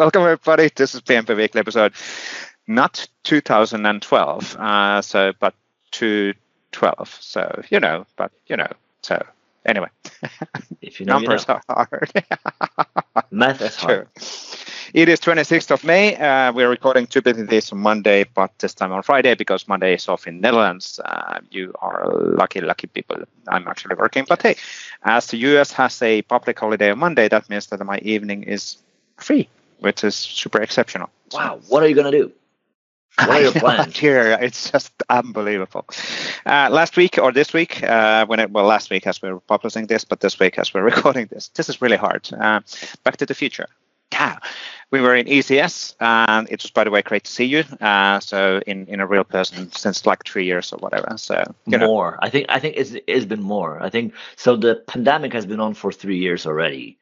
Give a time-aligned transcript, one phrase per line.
[0.00, 0.70] welcome everybody.
[0.74, 1.92] This is PnP Weekly episode,
[2.66, 5.52] not 2012, uh, so but
[5.90, 7.18] 212.
[7.20, 9.22] So you know, but you know, so
[9.66, 9.88] anyway.
[10.80, 11.60] If you know, numbers you know.
[11.68, 12.10] are hard.
[13.30, 14.08] Math is hard.
[14.18, 14.90] Sure.
[14.94, 16.16] It is 26th of May.
[16.16, 19.96] Uh, we're recording two business days on Monday, but this time on Friday because Monday
[19.96, 20.98] is off in Netherlands.
[21.04, 23.18] Uh, you are lucky, lucky people.
[23.48, 24.56] I'm actually working, but hey,
[25.04, 28.78] as the US has a public holiday on Monday, that means that my evening is
[29.18, 29.46] free,
[29.80, 31.10] which is super exceptional.
[31.32, 31.60] Wow.
[31.68, 32.32] What are you gonna do?
[33.26, 33.98] What are your plans?
[33.98, 35.84] Here, it's just unbelievable.
[36.46, 39.40] Uh, last week or this week, uh, when it well, last week as we were
[39.40, 42.28] publishing this, but this week as we're recording this, this is really hard.
[42.32, 42.60] Uh,
[43.04, 43.66] Back to the Future.
[44.12, 44.38] Yeah,
[44.90, 47.64] we were in ECS, and it was, by the way, great to see you.
[47.80, 51.12] Uh, so in in a real person since like three years or whatever.
[51.16, 52.18] So you know, more.
[52.22, 53.82] I think I think it's it's been more.
[53.82, 54.56] I think so.
[54.56, 56.98] The pandemic has been on for three years already,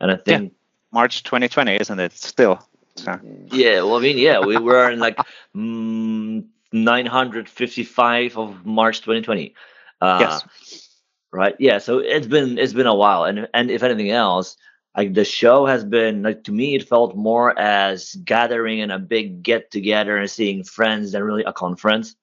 [0.00, 0.52] and I think
[0.92, 2.12] March 2020, isn't it?
[2.12, 2.66] Still.
[2.96, 3.18] So.
[3.50, 3.82] yeah.
[3.82, 5.16] well, I mean, yeah, we were in like
[5.56, 9.54] mm, 955 of March 2020.
[10.00, 10.88] Uh, Yes.
[11.34, 11.56] Right.
[11.58, 11.78] Yeah.
[11.78, 14.54] So it's been it's been a while, and and if anything else,
[14.94, 18.98] like the show has been like to me, it felt more as gathering and a
[18.98, 22.14] big get together and seeing friends than really a conference.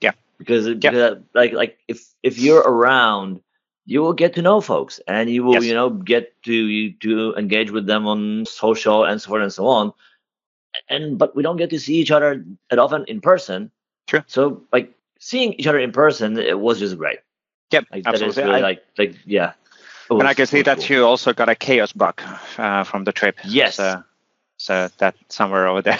[0.00, 0.12] Yeah.
[0.38, 3.40] Because, because like like if if you're around,
[3.86, 5.64] you will get to know folks, and you will Yes.
[5.64, 9.66] you know get to to engage with them on social and so forth and so
[9.66, 9.92] on.
[10.88, 13.70] And but we don't get to see each other that often in person.
[14.06, 14.22] True.
[14.26, 17.18] So like seeing each other in person, it was just great.
[17.70, 18.42] Yep, Like absolutely.
[18.42, 19.52] really I- like like yeah.
[20.10, 20.86] It and I can see that cool.
[20.96, 22.20] you also got a chaos bug
[22.58, 23.36] uh, from the trip.
[23.44, 23.76] Yes.
[23.76, 24.02] So,
[24.58, 25.98] so that somewhere over there.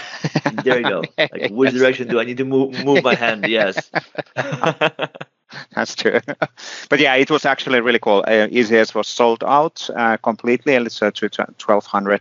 [0.63, 1.03] There you go.
[1.19, 1.81] Like which Yes.
[1.81, 3.47] direction do I need to move move my hand?
[3.47, 3.91] Yes.
[5.75, 6.21] That's true.
[6.89, 8.25] but yeah, it was actually really cool.
[8.27, 12.21] Uh, ECS was sold out uh, completely, and it's uh, to 1,200,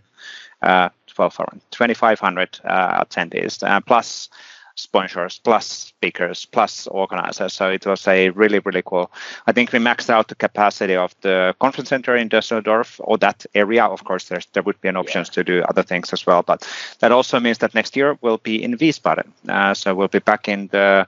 [0.61, 4.29] uh, 2,500 uh, attendees, uh, plus
[4.75, 7.53] sponsors, plus speakers, plus organizers.
[7.53, 9.11] So it was a really, really cool.
[9.45, 13.45] I think we maxed out the capacity of the conference center in Düsseldorf or that
[13.53, 13.85] area.
[13.85, 16.41] Of course, there's, there would be an options to do other things as well.
[16.41, 16.67] But
[16.99, 19.27] that also means that next year we'll be in Wiesbaden.
[19.47, 21.07] Uh, so we'll be back in the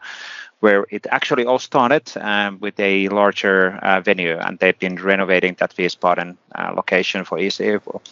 [0.66, 5.56] where it actually all started um, with a larger uh, venue, and they've been renovating
[5.59, 7.58] that Wiesbaden uh, location for EC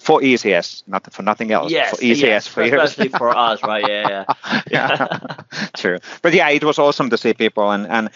[0.07, 1.71] for ECS, not for nothing else.
[1.71, 1.89] yes.
[1.89, 2.83] for ECS yes, for years.
[2.83, 3.85] especially for us, right?
[3.87, 4.07] Yeah.
[4.13, 4.25] Yeah.
[4.69, 5.07] yeah,
[5.81, 5.97] true.
[6.21, 8.09] But yeah, it was awesome to see people, and and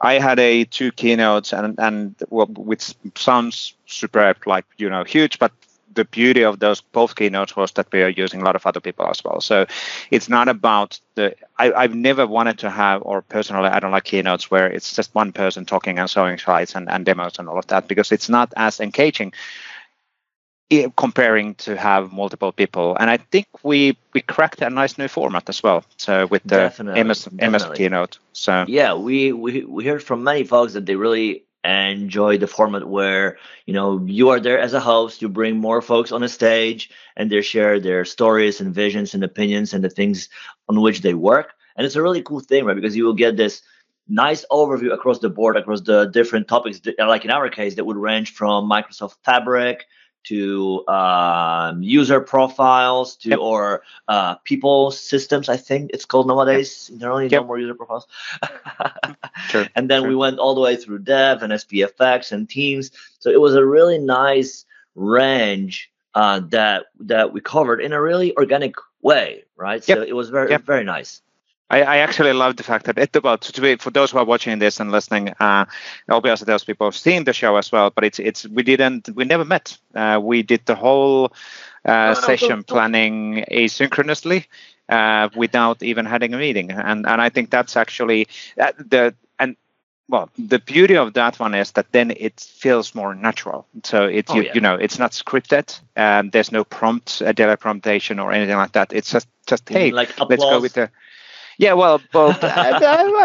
[0.00, 5.38] I had a two keynotes, and and well, which sounds superb, like you know, huge,
[5.38, 5.52] but
[5.94, 8.80] the beauty of those both keynotes was that we are using a lot of other
[8.80, 9.40] people as well.
[9.40, 9.66] So
[10.10, 11.34] it's not about the.
[11.58, 15.14] I, I've never wanted to have, or personally, I don't like keynotes where it's just
[15.14, 18.28] one person talking and showing slides and, and demos and all of that because it's
[18.28, 19.32] not as engaging
[20.70, 22.96] eh, comparing to have multiple people.
[22.98, 25.84] And I think we we cracked a nice new format as well.
[25.96, 28.18] So with the Definitely, MS MS keynote.
[28.32, 32.88] So yeah, we, we we heard from many folks that they really enjoy the format
[32.88, 36.28] where you know you are there as a host, you bring more folks on a
[36.28, 40.28] stage, and they share their stories and visions and opinions and the things
[40.68, 41.54] on which they work.
[41.76, 42.74] And it's a really cool thing, right?
[42.76, 43.62] Because you will get this
[44.08, 46.80] nice overview across the board, across the different topics.
[46.80, 49.86] that- Like in our case, that would range from Microsoft Fabric
[50.24, 53.38] to um, user profiles to Yep.
[53.40, 55.48] or uh, people systems.
[55.48, 56.90] I think it's called nowadays.
[56.94, 58.06] There are only no more user profiles.
[59.48, 60.08] Sure, And then sure.
[60.08, 62.90] we went all the way through Dev and SPFX and Teams.
[63.18, 68.36] So it was a really nice range uh, that that we covered in a really
[68.36, 69.82] organic way, right?
[69.82, 70.62] So it was very Yep.
[70.64, 71.22] very nice.
[71.72, 74.24] I, I actually love the fact that it about to be for those who are
[74.26, 75.30] watching this and listening.
[75.40, 75.64] Uh,
[76.08, 79.24] obviously, those people have seen the show as well, but it's it's we didn't we
[79.24, 79.78] never met.
[79.94, 81.32] Uh, we did the whole
[81.84, 84.46] uh, no, session don't- don't- planning asynchronously
[84.88, 88.28] uh, without even having a meeting, and and I think that's actually
[88.60, 89.56] uh, the and.
[90.08, 93.66] Well, the beauty of that one is that then it feels more natural.
[93.84, 94.52] So it, Oh, you, yeah.
[94.54, 95.80] you know, it's not scripted.
[95.96, 98.92] Um, there's no prompt, uh, telepromptation or anything like that.
[98.92, 100.90] It's just, just hey, like let's go with the
[101.62, 102.70] yeah well both I,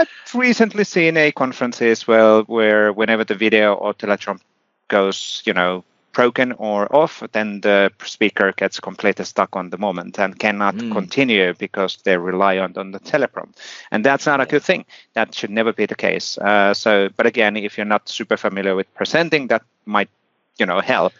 [0.01, 4.41] i've recently seen a conferences well where whenever the video or teletrump
[4.87, 10.19] goes you know broken or off then the speaker gets completely stuck on the moment
[10.19, 10.91] and cannot Mm.
[10.91, 13.55] continue because they rely on, on the teleprompt
[13.91, 14.85] and that's not a good thing.
[15.13, 16.37] That should never be the case.
[16.39, 20.09] Uh, so but again if you're not super familiar with presenting that might
[20.59, 21.13] you know help.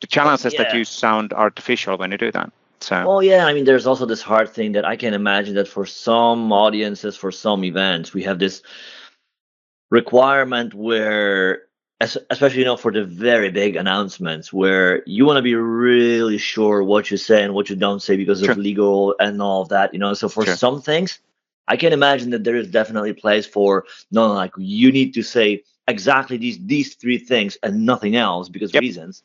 [0.00, 3.52] The challenge is that you sound artificial when you do that so Well, yeah, I
[3.52, 7.32] mean, there's also this hard thing that I can imagine that for some audiences, for
[7.32, 8.62] some events, we have this
[9.90, 11.62] requirement where
[12.00, 16.82] especially you know for the very big announcements where you want to be really sure
[16.82, 18.50] what you say and what you don't say because sure.
[18.50, 20.56] of legal and all of that you know so for sure.
[20.56, 21.20] some things
[21.68, 25.22] i can imagine that there is definitely a place for no like you need to
[25.22, 28.82] say exactly these these three things and nothing else because yep.
[28.82, 29.22] reasons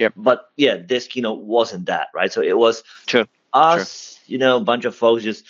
[0.00, 0.14] Yep.
[0.16, 2.32] But yeah, this keynote wasn't that, right?
[2.32, 3.26] So it was sure.
[3.52, 4.32] us, sure.
[4.32, 5.44] you know, a bunch of folks just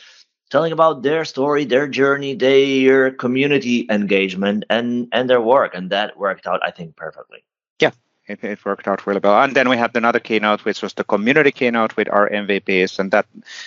[0.50, 6.19] telling about their story, their journey, their community engagement, and and their work, and that
[6.19, 7.44] worked out, I think, perfectly.
[7.79, 7.93] Yeah,
[8.26, 9.41] it, it worked out really well.
[9.41, 13.12] And then we had another keynote, which was the community keynote with our MVPs, and
[13.12, 13.26] that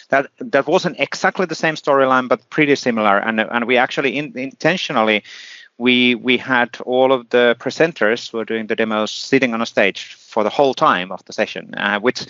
[0.09, 3.19] that that wasn't exactly the same storyline, but pretty similar.
[3.19, 5.23] And and we actually in, intentionally
[5.77, 9.65] we we had all of the presenters who were doing the demos sitting on a
[9.65, 12.25] stage for the whole time of the session, uh, which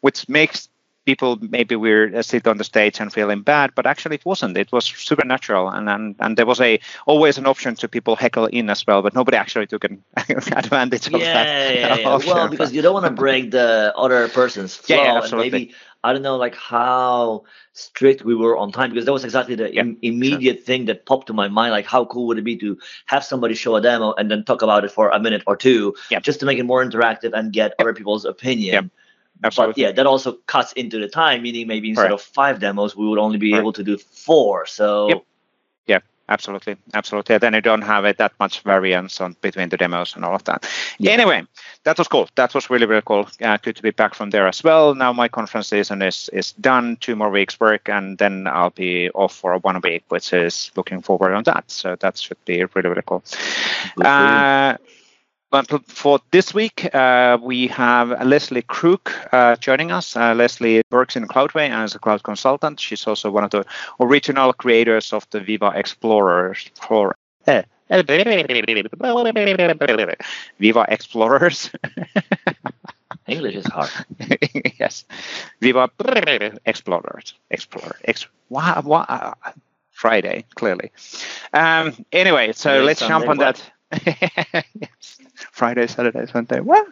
[0.00, 0.68] which makes
[1.04, 4.56] people maybe we're uh, sit on the stage and feeling bad, but actually it wasn't.
[4.56, 8.46] It was supernatural, and and, and there was a always an option to people heckle
[8.46, 11.74] in as well, but nobody actually took an advantage of yeah, that.
[11.74, 15.24] Yeah, yeah, Well, because you don't want to break the other person's flow, yeah, yeah,
[15.24, 15.74] and maybe
[16.04, 19.74] I don't know like how strict we were on time because that was exactly the
[19.74, 20.64] Im- immediate sure.
[20.64, 21.72] thing that popped to my mind.
[21.72, 24.60] Like, how cool would it be to have somebody show a demo and then talk
[24.60, 26.20] about it for a minute or two, yeah.
[26.20, 28.90] just to make it more interactive and get other people's opinion.
[29.42, 29.72] Absolutely.
[29.72, 32.12] But yeah, that also cuts into the time, meaning maybe instead right.
[32.12, 33.58] of five demos, we would only be right.
[33.58, 34.66] able to do four.
[34.66, 35.24] So yep
[36.28, 37.38] absolutely absolutely.
[37.38, 40.44] Then you don't have it that much variance on between the demos and all of
[40.44, 40.68] that.
[40.98, 41.12] Yeah.
[41.12, 41.44] anyway
[41.84, 42.28] that was cool.
[42.36, 43.28] That was really really cool.
[43.40, 44.94] Uh, good to be back from there as well.
[44.94, 46.96] Now my conference season is is done.
[47.00, 51.02] Two more weeks work and then i'll be off for one week which is looking
[51.02, 51.70] forward on that.
[51.70, 53.22] So that should be really really cool.
[54.02, 54.76] Uh,
[55.54, 60.16] but for this week, uh, we have Leslie Crook uh, joining us.
[60.16, 62.80] Uh, Leslie works in Cloudway as a cloud consultant.
[62.80, 63.64] She's also one of the
[64.00, 66.68] original creators of the Viva Explorers.
[66.74, 67.14] For,
[70.58, 71.70] Viva Explorers.
[73.28, 73.90] English is hard.
[74.80, 75.04] yes,
[75.60, 75.88] Viva
[76.66, 77.34] Explorers.
[77.52, 77.96] Explorer.
[78.04, 78.26] Ex-
[79.92, 80.90] Friday, clearly.
[81.52, 83.56] Um, anyway, so let's Sunday, jump on what?
[83.56, 83.70] that.
[84.06, 85.18] Yes.
[85.52, 86.60] Friday, Saturday, Sunday.
[86.60, 86.86] What?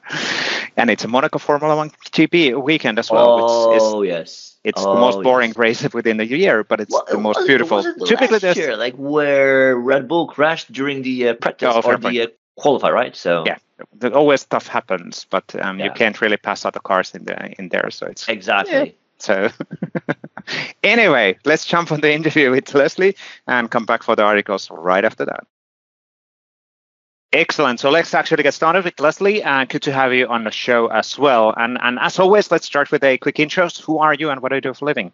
[0.76, 3.38] And it's a Monaco Formula One GP weekend as well.
[3.40, 4.56] Oh is, yes.
[4.64, 5.56] It's oh, the most boring yes.
[5.58, 7.82] race within the year, but it's well, the most was, beautiful.
[8.06, 12.22] Typically, last year, like where Red Bull crashed during the uh, practice oh, or the
[12.22, 13.16] uh, qualify, right?
[13.16, 13.58] So yeah,
[14.10, 15.86] always stuff happens, but um, yeah.
[15.86, 17.90] you can't really pass other cars in the in there.
[17.90, 18.72] So it's exactly.
[18.72, 18.92] Yeah.
[19.18, 19.50] So,
[20.82, 23.14] anyway, let's jump on the interview with Leslie
[23.46, 25.46] and come back for the articles right after that.
[27.32, 27.80] Excellent.
[27.80, 29.42] So let's actually get started with Leslie.
[29.42, 31.54] Uh, good to have you on the show as well.
[31.56, 33.68] And, and as always, let's start with a quick intro.
[33.86, 35.12] Who are you and what do you do for a living?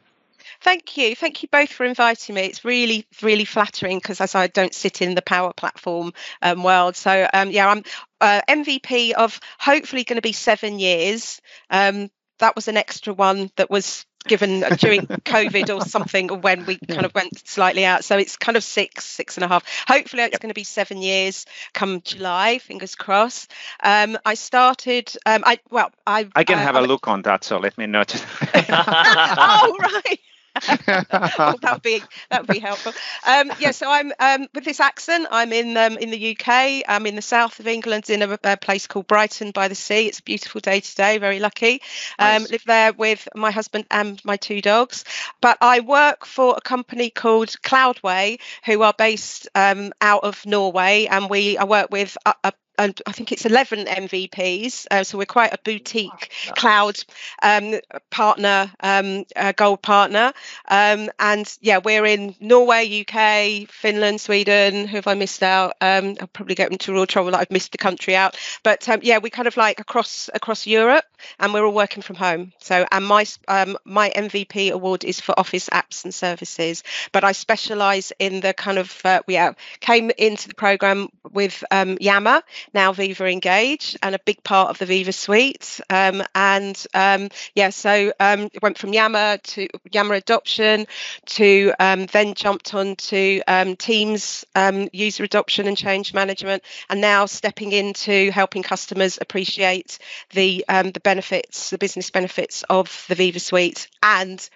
[0.61, 1.15] Thank you.
[1.15, 2.43] Thank you both for inviting me.
[2.43, 6.13] It's really, really flattering because as I don't sit in the power platform
[6.43, 6.97] um, world.
[6.97, 7.85] So, um, yeah, I'm
[8.21, 11.41] uh, MVP of hopefully going to be seven years.
[11.71, 12.11] Um,
[12.41, 16.77] that was an extra one that was given during COVID or something, or when we
[16.77, 18.05] kind of went slightly out.
[18.05, 19.65] So it's kind of six, six and a half.
[19.87, 20.41] Hopefully, it's yep.
[20.41, 22.59] going to be seven years come July.
[22.59, 23.51] Fingers crossed.
[23.83, 25.13] Um, I started.
[25.27, 27.45] Um, I well, I I can uh, have a look on that.
[27.45, 28.05] So let me know.
[28.55, 30.21] oh right.
[30.69, 32.93] Oh, that would be that would be helpful.
[33.27, 35.27] Um, yeah, so I'm um, with this accent.
[35.31, 36.85] I'm in um, in the UK.
[36.89, 40.07] I'm in the south of England, in a, a, place called Brighton by the Sea.
[40.07, 41.19] It's a beautiful day today.
[41.19, 41.83] Very lucky.
[42.19, 42.51] Um, nice.
[42.51, 45.05] Live there with my husband and my two dogs.
[45.41, 51.07] But I work for a company called Cloudway, who are based um, out of Norway,
[51.07, 54.87] and we I work with a, a and I think it's 11 MVPs.
[54.91, 56.11] Uh, so we're quite a boutique
[56.47, 56.53] nice.
[56.57, 56.99] cloud
[57.43, 57.75] um,
[58.11, 60.33] partner, um, uh, gold partner.
[60.69, 64.87] Um, and yeah, we're in Norway, UK, Finland, Sweden.
[64.87, 65.75] Who have I missed out?
[65.81, 68.37] Um, I'll probably get into real trouble that I've missed the country out.
[68.63, 71.05] But um, yeah, we kind of like across across Europe,
[71.41, 72.53] and we're all working from home.
[72.59, 77.33] So and my um, my MVP award is for Office apps and services, but I
[77.33, 82.43] specialise in the kind of uh, we uh, came into the program with Yammer
[82.75, 85.81] now Viva Engage and a big part of the Viva suite.
[85.91, 90.87] Um, and um, yeah, so um, it went from Yammer to Yammer adoption
[91.27, 97.01] to um, then jumped on to um, Teams um, user adoption and change management, and
[97.01, 99.99] now stepping into helping customers appreciate
[100.31, 104.49] the the benefits, the business benefits of the Viva suite and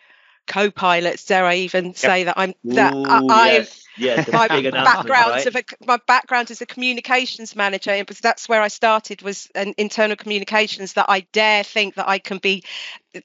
[0.47, 1.27] co-pilots.
[1.27, 5.47] Dare I even say that I'm that Ooh, I, yes Yeah, my big background right?
[5.47, 9.49] of a, my background as a communications manager and because that's where I started was
[9.55, 12.65] an internal communications that I dare think that I can be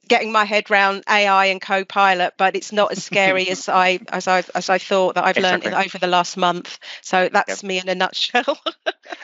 [0.07, 4.27] getting my head around AI and Copilot, but it's not as scary as I as
[4.27, 5.85] I as I thought that I've learned Exactly.
[5.85, 6.79] over the last month.
[7.01, 8.57] So that's me in a nutshell.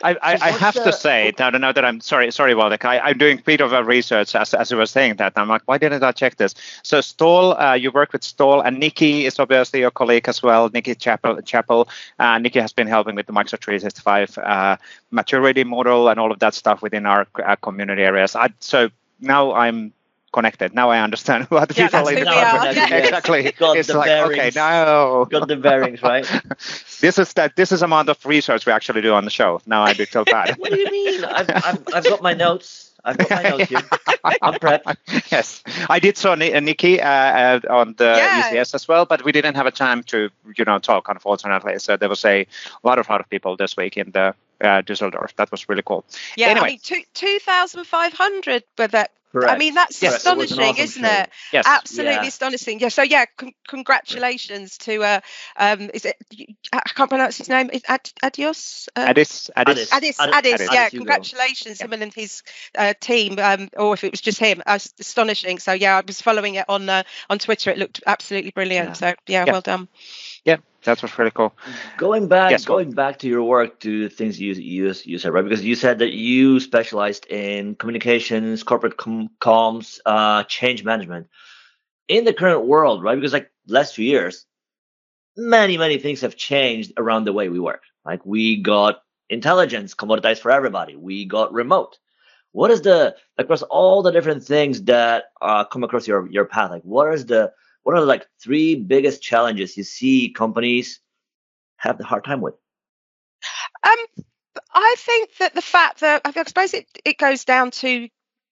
[0.03, 2.99] I, I, I have the- to say, now, now that I'm sorry, sorry, Waldek, I,
[2.99, 5.33] I'm doing a bit of a research as, as I was saying that.
[5.35, 6.55] I'm like, why didn't I check this?
[6.83, 10.69] So, Stoll, uh, you work with Stoll, and Nikki is obviously your colleague as well.
[10.73, 11.87] Nikki Chapple, Chapple.
[12.19, 14.77] Uh, Nikki has been helping with the Microsoft 365 uh,
[15.11, 18.35] maturity model and all of that stuff within our uh, community areas.
[18.35, 19.93] I, so now I'm
[20.31, 20.73] connected.
[20.73, 22.57] Now I understand what the Yeah, people in the are.
[22.57, 22.95] company- Yeah.
[22.97, 23.51] Exactly.
[23.51, 24.55] Got it's the like, okay, bearings.
[24.55, 26.25] now Got the bearings, right?
[27.01, 29.61] this is that this is amount of research we actually do on the show.
[29.67, 30.55] Now I do feel bad.
[30.57, 31.23] what do you mean?
[31.25, 32.92] I've, I've, I've got my notes.
[33.03, 33.89] I've got my notes here.
[34.41, 34.97] I'm prepped.
[35.31, 38.29] yes, I did saw uh, Nikki uh, uh, on the Yeah.
[38.31, 41.79] ECS as well, but we didn't have a time to you know talk unfortunately.
[41.79, 42.45] So there was a
[42.83, 44.33] lot of lot of people this week in the
[44.63, 45.35] uh, Düsseldorf.
[45.35, 46.05] That was really cool.
[46.35, 46.65] yeah, Anyway.
[46.65, 50.13] I mean two two thousand five hundred, but that I mean that's Yes.
[50.13, 51.09] It astonishing, awesome isn't show.
[51.21, 51.29] it?
[51.51, 52.25] Yes, Absolutely Yeah.
[52.27, 52.79] astonishing.
[52.79, 52.89] Yeah.
[52.89, 55.19] So yeah, con- congratulations to uh
[55.57, 56.15] um is it
[56.71, 57.69] I can't pronounce his name.
[57.73, 58.89] Is Ad, Adios?
[58.95, 59.91] Uh, Addis, Addis.
[59.91, 60.69] Addis, Addis- Addis, Addis.
[60.71, 60.97] yeah, Adis Jugo.
[60.99, 62.43] congratulations, him and his
[62.77, 65.57] uh, team, um, or if it was just him, uh, astonishing.
[65.57, 67.71] So yeah, I was following it on uh, on Twitter.
[67.71, 68.89] It looked absolutely brilliant.
[68.89, 68.93] Yeah.
[68.93, 69.51] So yeah, Yeah.
[69.51, 69.87] well done.
[70.85, 71.53] That was really cool.
[71.97, 75.17] Going back, Yes, go going back to your work, to the things you you you
[75.17, 75.43] said, right?
[75.43, 81.27] Because you said that you specialized in communications, corporate com- comms, uh, change management.
[82.07, 83.15] In the current world, right?
[83.15, 84.45] Because like last few years,
[85.37, 87.83] many many things have changed around the way we work.
[88.05, 90.95] Like we got intelligence commoditized for everybody.
[90.95, 91.97] We got remote.
[92.51, 96.71] What is the across all the different things that uh, come across your your path?
[96.71, 100.99] Like what is the what are the like three biggest challenges you see companies
[101.77, 102.55] have the hard time with?
[103.83, 103.97] Um,
[104.73, 108.07] I think that the fact that I suppose it it goes down to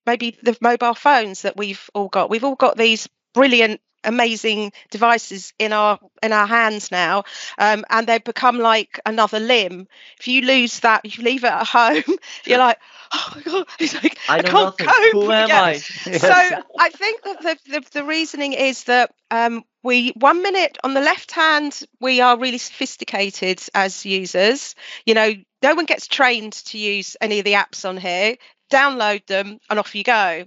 [0.05, 2.29] maybe the mobile phones that we've all got.
[2.29, 7.23] We've all got these brilliant amazing devices in our in our hands now
[7.57, 9.87] um, and they become like another limb
[10.19, 12.03] if you lose that if you leave it at home
[12.45, 12.77] you're like
[13.13, 14.87] oh my god it's like I I, can't nothing.
[14.87, 15.61] cope Who am Yeah.
[15.61, 15.73] I?
[16.17, 16.33] so
[16.79, 21.01] I think that the, the, the reasoning is that um, we one minute on the
[21.01, 24.75] left hand we are really sophisticated as users.
[25.05, 28.35] You know, no one gets trained to use any of the apps on here.
[28.71, 30.45] Download them and off you go.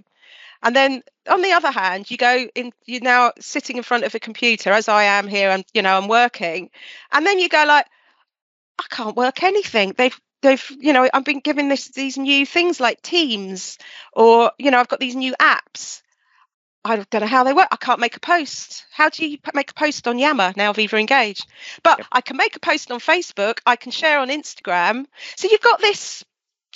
[0.63, 2.71] And then on the other hand, you go in.
[2.85, 5.97] You're now sitting in front of a computer, as I am here, and you know
[5.97, 6.69] I'm working.
[7.11, 7.85] And then you go like,
[8.79, 9.93] I can't work anything.
[9.97, 13.77] They've they've you know I've been given this these new things like Teams,
[14.13, 16.01] or you know I've got these new apps.
[16.85, 17.67] I don't know how they work.
[17.71, 18.85] I can't make a post.
[18.91, 21.41] How do you make a post on Yammer now Viva Engage?
[21.81, 22.07] But Yep.
[22.11, 23.57] I can make a post on Facebook.
[23.65, 25.05] I can share on Instagram.
[25.35, 26.23] So you've got this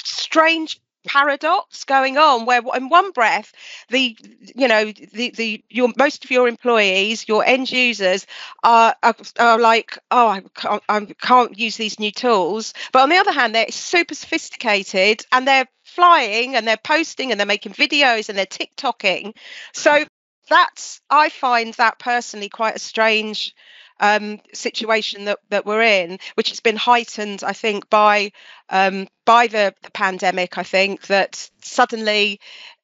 [0.03, 3.53] strange paradox going on where in one breath
[3.89, 4.17] the
[4.55, 8.25] you know the the your most of your employees your end users
[8.63, 12.73] are are, are like oh I can't, I can't use these new tools.
[12.91, 17.39] But on the other hand they're super sophisticated and they're flying and they're posting and
[17.39, 19.35] they're making videos and they're tiktoking.
[19.73, 20.05] So
[20.49, 23.53] that's i find that personally quite a strange
[23.99, 28.31] um, situation that, that we're in, which has been heightened, I think, by
[28.69, 30.57] um, by the, the pandemic.
[30.57, 32.39] I think that suddenly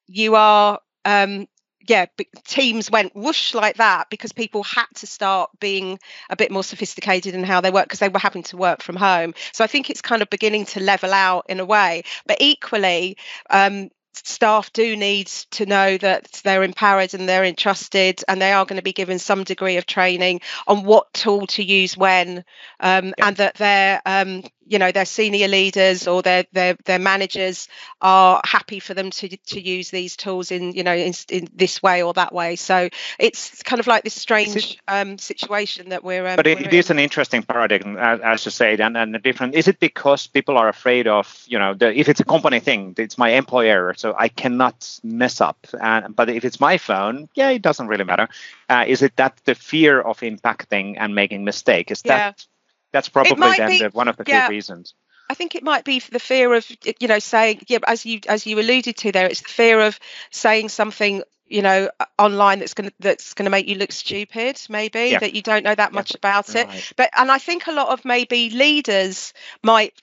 [0.06, 1.46] you are, um,
[1.88, 2.06] yeah,
[2.46, 5.98] teams went whoosh like that because people had to start being
[6.30, 8.96] a bit more sophisticated in how they work because they were having to work from
[8.96, 9.34] home.
[9.52, 12.02] So I think it's kind of beginning to level out in a way.
[12.26, 13.16] But equally,
[13.50, 13.90] um,
[14.24, 18.76] staff do need to know that they're empowered and they're entrusted and they are going
[18.78, 22.44] to be given some degree of training on what tool to use when
[22.80, 23.28] um, Yeah.
[23.28, 27.68] and that their um, you know their senior leaders or their their their managers
[28.00, 31.82] are happy for them to to use these tools in you know in, in this
[31.82, 36.26] way or that way so it's kind of like this strange um, situation that we're
[36.26, 39.22] um, But it, we're it is an interesting paradigm, as, as you said, and, and
[39.22, 39.54] different.
[39.54, 42.94] Is it because people are afraid of, you know, the, if it's a company thing,
[42.98, 45.66] it's my employer, so I cannot mess up.
[45.78, 48.28] Uh, but if it's my phone, yeah, it doesn't really matter.
[48.68, 51.90] Uh, is it that the fear of impacting and making mistake?
[51.90, 52.18] Is Yeah.
[52.18, 52.46] that
[52.96, 54.46] that's probably then be- the, one of the yeah.
[54.46, 54.94] few reasons.
[55.28, 56.66] I think it might be for the fear of
[57.00, 59.98] you know saying yeah as you as you alluded to there it's the fear of
[60.30, 64.60] saying something you know online that's going to that's going to make you look stupid
[64.68, 65.18] maybe Yeah.
[65.18, 68.04] that you don't know that much about it but and I think a lot of
[68.04, 69.32] maybe leaders
[69.64, 69.94] might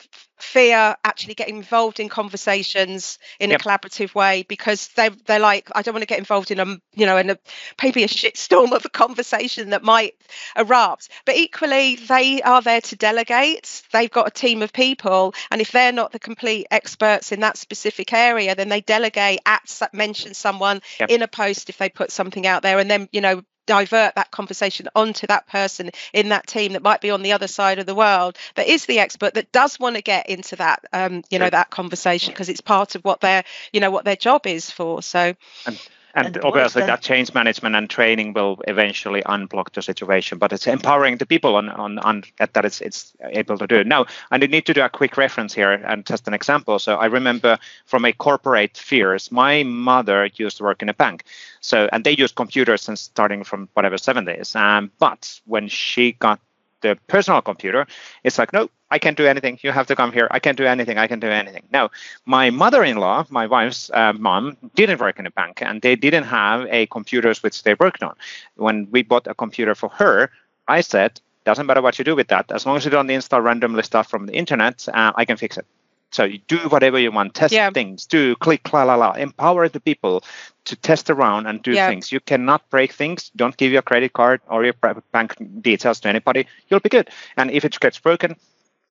[0.44, 3.62] fear actually getting involved in conversations in yep.
[3.62, 6.66] a collaborative way because they they're like I don't want to get involved in a
[6.94, 7.38] you know in a
[7.82, 10.16] maybe a shitstorm of a conversation that might
[10.58, 15.62] erupt but equally they are there to delegate they've got a team of people and
[15.62, 20.34] if they're not the complete experts in that specific area then they delegate at mention
[20.34, 21.10] someone yep.
[21.10, 24.32] in a post if they put something out there and then you know divert that
[24.32, 27.86] conversation onto that person in that team that might be on the other side of
[27.86, 31.40] the world that is the expert that does want to get into that um, you
[31.40, 34.70] know that conversation because it's part of what their you know what their job is
[34.70, 35.02] for.
[35.02, 40.38] So and and, and obviously that change management and training will eventually unblock the situation
[40.38, 44.06] but it's empowering the people on, on, on that it's it's able to do now
[44.32, 46.80] i need to do a quick reference here and just an example.
[46.80, 51.24] So i remember from a corporate fears my mother used to work in a bank.
[51.62, 56.40] So and they used computers since starting from whatever 70s um, but when she got
[56.84, 57.88] the personal computer,
[58.24, 59.58] it's like, no, I can't do anything.
[59.64, 60.28] You have to come here.
[60.30, 61.00] I can't do anything.
[61.00, 61.64] I can do anything.
[61.72, 61.90] Now,
[62.26, 66.68] my mother-in-law, my wife's uh, mom, didn't work in a bank, and they didn't have
[66.70, 68.16] a computers which they worked on.
[68.56, 70.30] When we bought a computer for her,
[70.68, 73.42] I said, doesn't matter what you do with that, as long as you don't install
[73.42, 75.66] randomly stuff from the internet, uh, I can fix it.
[76.14, 77.72] So you do whatever you want, test yeah.
[77.72, 80.24] things, do click, la la la, empower the people
[80.66, 81.90] to test around and do yeah.
[81.90, 82.12] things.
[82.12, 83.32] You cannot break things.
[83.36, 84.76] Don't give your credit card or your
[85.12, 86.46] bank details to anybody.
[86.70, 87.10] You'll be good.
[87.36, 88.36] And if it gets broken,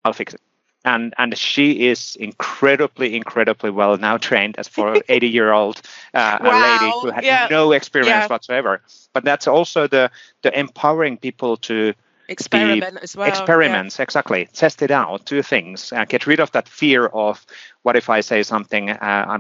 [0.04, 0.40] I'll fix it.
[0.84, 5.80] And and she is incredibly, incredibly well now trained as for 80 year old
[6.12, 6.80] uh, wow.
[6.80, 7.46] lady who had yeah.
[7.48, 8.82] no experience whatsoever.
[9.12, 10.10] But that's also the
[10.42, 11.94] the empowering people to
[12.32, 14.02] experiment as well experiments yeah.
[14.02, 17.44] exactly test it out do things uh, get rid of that fear of
[17.82, 19.38] what if i say something uh,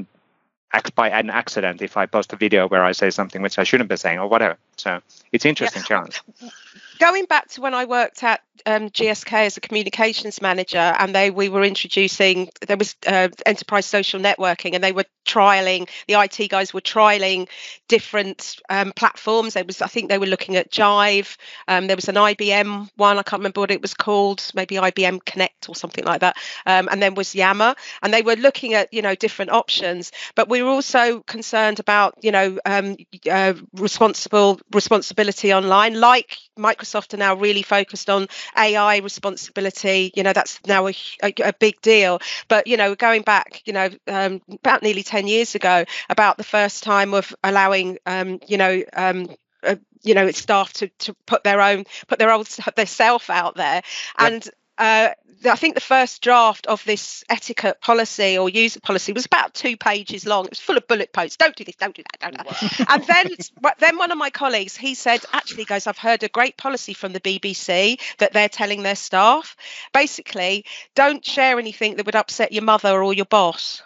[0.94, 3.90] by an accident if i post a video where i say something which i shouldn't
[3.90, 5.00] be saying or whatever so
[5.32, 5.86] it's interesting yeah.
[5.86, 6.22] challenge
[7.02, 11.30] going back to when i worked at um, GSK as a communications manager, and they
[11.30, 16.48] we were introducing there was uh, enterprise social networking, and they were trialing the IT
[16.48, 17.48] guys were trialing
[17.88, 19.54] different um, platforms.
[19.54, 21.36] There was I think they were looking at Jive.
[21.68, 25.24] Um, there was an IBM one I can't remember what it was called, maybe IBM
[25.24, 26.36] Connect or something like that.
[26.66, 30.12] Um, and then was Yammer, and they were looking at you know different options.
[30.34, 32.96] But we were also concerned about you know um,
[33.30, 40.32] uh, responsible responsibility online, like Microsoft are now really focused on AI responsibility, you know,
[40.32, 42.20] that's now a, a, a big deal.
[42.48, 46.44] But, you know, going back, you know, um, about nearly 10 years ago, about the
[46.44, 49.28] first time of allowing, um, you know, um,
[49.62, 53.30] uh, you know, it's staff to, to put their own, put their old, their self
[53.30, 53.82] out there.
[54.18, 55.10] And uh,
[55.44, 59.76] I think the first draft of this etiquette policy or user policy was about two
[59.76, 60.44] pages long.
[60.44, 61.36] It was full of bullet points.
[61.36, 61.76] Don't do this.
[61.76, 62.20] Don't do that.
[62.20, 62.86] Don't do that.
[62.88, 66.56] and then, then one of my colleagues he said, actually, guys, I've heard a great
[66.56, 69.56] policy from the BBC that they're telling their staff,
[69.92, 73.82] basically, don't share anything that would upset your mother or your boss.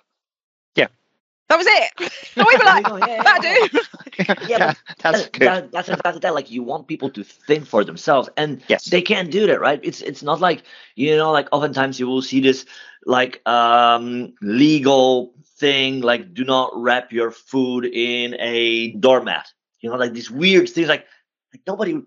[1.48, 2.12] That was it.
[2.36, 4.48] And we were like, yeah, that do.
[4.48, 5.46] yeah, that's good.
[5.46, 6.34] That, that's exactly that.
[6.34, 8.86] Like you want people to think for themselves, and yes.
[8.86, 9.80] they can't do that, right?
[9.82, 10.64] It's it's not like
[10.96, 12.66] you know, like oftentimes you will see this
[13.04, 19.52] like um legal thing, like do not wrap your food in a doormat.
[19.80, 21.06] You know, like these weird things, like
[21.52, 22.00] like nobody.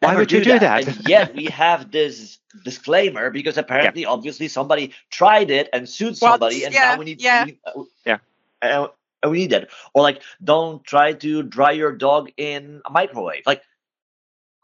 [0.00, 0.84] Why would you do that?
[0.84, 0.96] that?
[0.96, 4.08] and yet we have this disclaimer because apparently, yeah.
[4.08, 7.44] obviously, somebody tried it and sued somebody, and yeah, now we need, yeah.
[7.44, 8.18] We need, uh, yeah.
[8.62, 8.88] Uh,
[9.28, 9.70] we need that.
[9.94, 13.42] Or like, don't try to dry your dog in a microwave.
[13.44, 13.62] Like,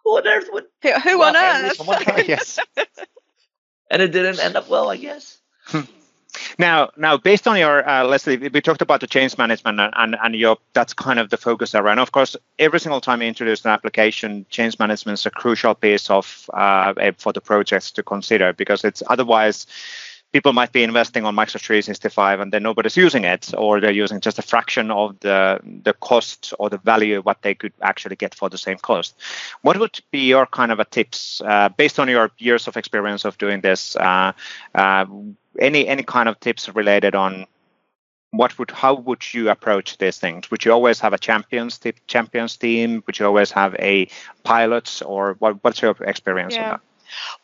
[0.05, 0.65] who on earth would?
[0.83, 1.81] Who, who on earth?
[2.29, 2.61] yes.
[3.91, 5.39] and it didn't end up well, I guess.
[6.59, 10.17] Now, now, based on your uh, Leslie, we talked about the change management and, and,
[10.23, 11.99] and your that's kind of the focus around.
[11.99, 16.11] Of course, every single time you introduce an application, change management is a crucial piece
[16.11, 19.67] of uh, for the projects to consider because it's otherwise
[20.35, 24.19] people might be investing on Microsoft 365 and then nobody's using it, or they're using
[24.21, 28.35] just a fraction of the the cost or the value what they could actually get
[28.35, 29.15] for the same cost.
[29.63, 33.25] What would be your kind of a tips uh, based on your years of experience
[33.25, 33.95] of doing this?
[33.95, 34.33] Uh,
[34.75, 35.07] uh,
[35.61, 37.47] any any kind of tips related on
[38.33, 41.97] what would how would you approach these things would you always have a champions tip,
[42.09, 44.09] champions team would you always have a
[44.43, 46.65] pilots or what, what's your experience yeah.
[46.65, 46.81] on that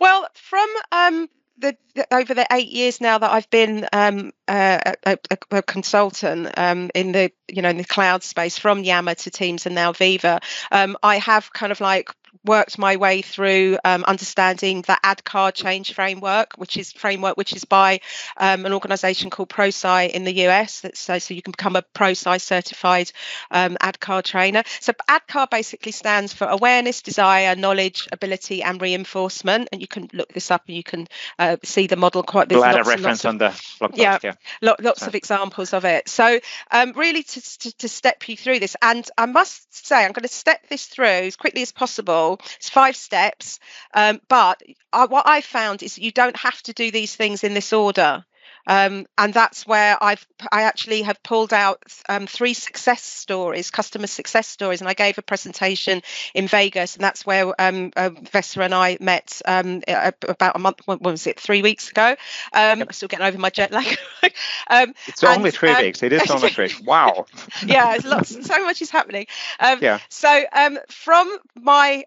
[0.01, 1.29] well from um,
[1.61, 1.77] the,
[2.11, 5.19] over the eight years now that I've been um, a, a,
[5.51, 9.67] a, consultant um, in the you know in the cloud space from Yammer to Teams
[9.67, 12.11] and now Viva, um, I have kind of like
[12.45, 17.65] worked my way through um, understanding the ADKAR change framework, which is framework which is
[17.65, 18.01] by
[18.37, 20.81] um, an organisation called ProSci in the US.
[20.81, 23.11] That's so, so you can become a ProSci certified
[23.51, 24.63] um, ADKAR trainer.
[24.81, 29.69] So ADKAR basically stands for awareness, desire, knowledge, ability, and reinforcement.
[29.73, 32.49] And you can look this up and you can uh, see see the model quite.
[32.49, 34.35] There's we'll add a reference on the blog yeah, yeah.
[34.61, 35.07] lots so.
[35.07, 36.09] of examples of it.
[36.09, 36.41] So
[36.71, 40.23] um, really to, to, to step you through this, and I must say I'm going
[40.23, 42.41] to step this through as quickly as possible.
[42.57, 43.59] It's five steps,
[43.95, 44.63] um, but
[44.93, 48.25] I, what I found is you don't have to do these things in this order.
[48.67, 54.07] Um, and that's where I've I actually have pulled out um, three success stories, customer
[54.07, 56.03] success stories, and I gave a presentation
[56.35, 60.81] in Vegas, and that's where um, uh, Vesa and I met um, about a month.
[60.85, 61.41] What was it?
[61.41, 62.17] Three weeks ago.
[62.53, 62.93] Um, yep.
[62.93, 63.87] Still getting over my jet lag.
[64.69, 66.03] um, it's and, only three weeks.
[66.03, 66.71] It is only three.
[66.85, 67.27] Wow.
[67.65, 68.47] yeah, it's lots.
[68.47, 69.27] So much is happening.
[69.61, 69.99] yeah.
[70.09, 70.45] So
[70.89, 72.05] from my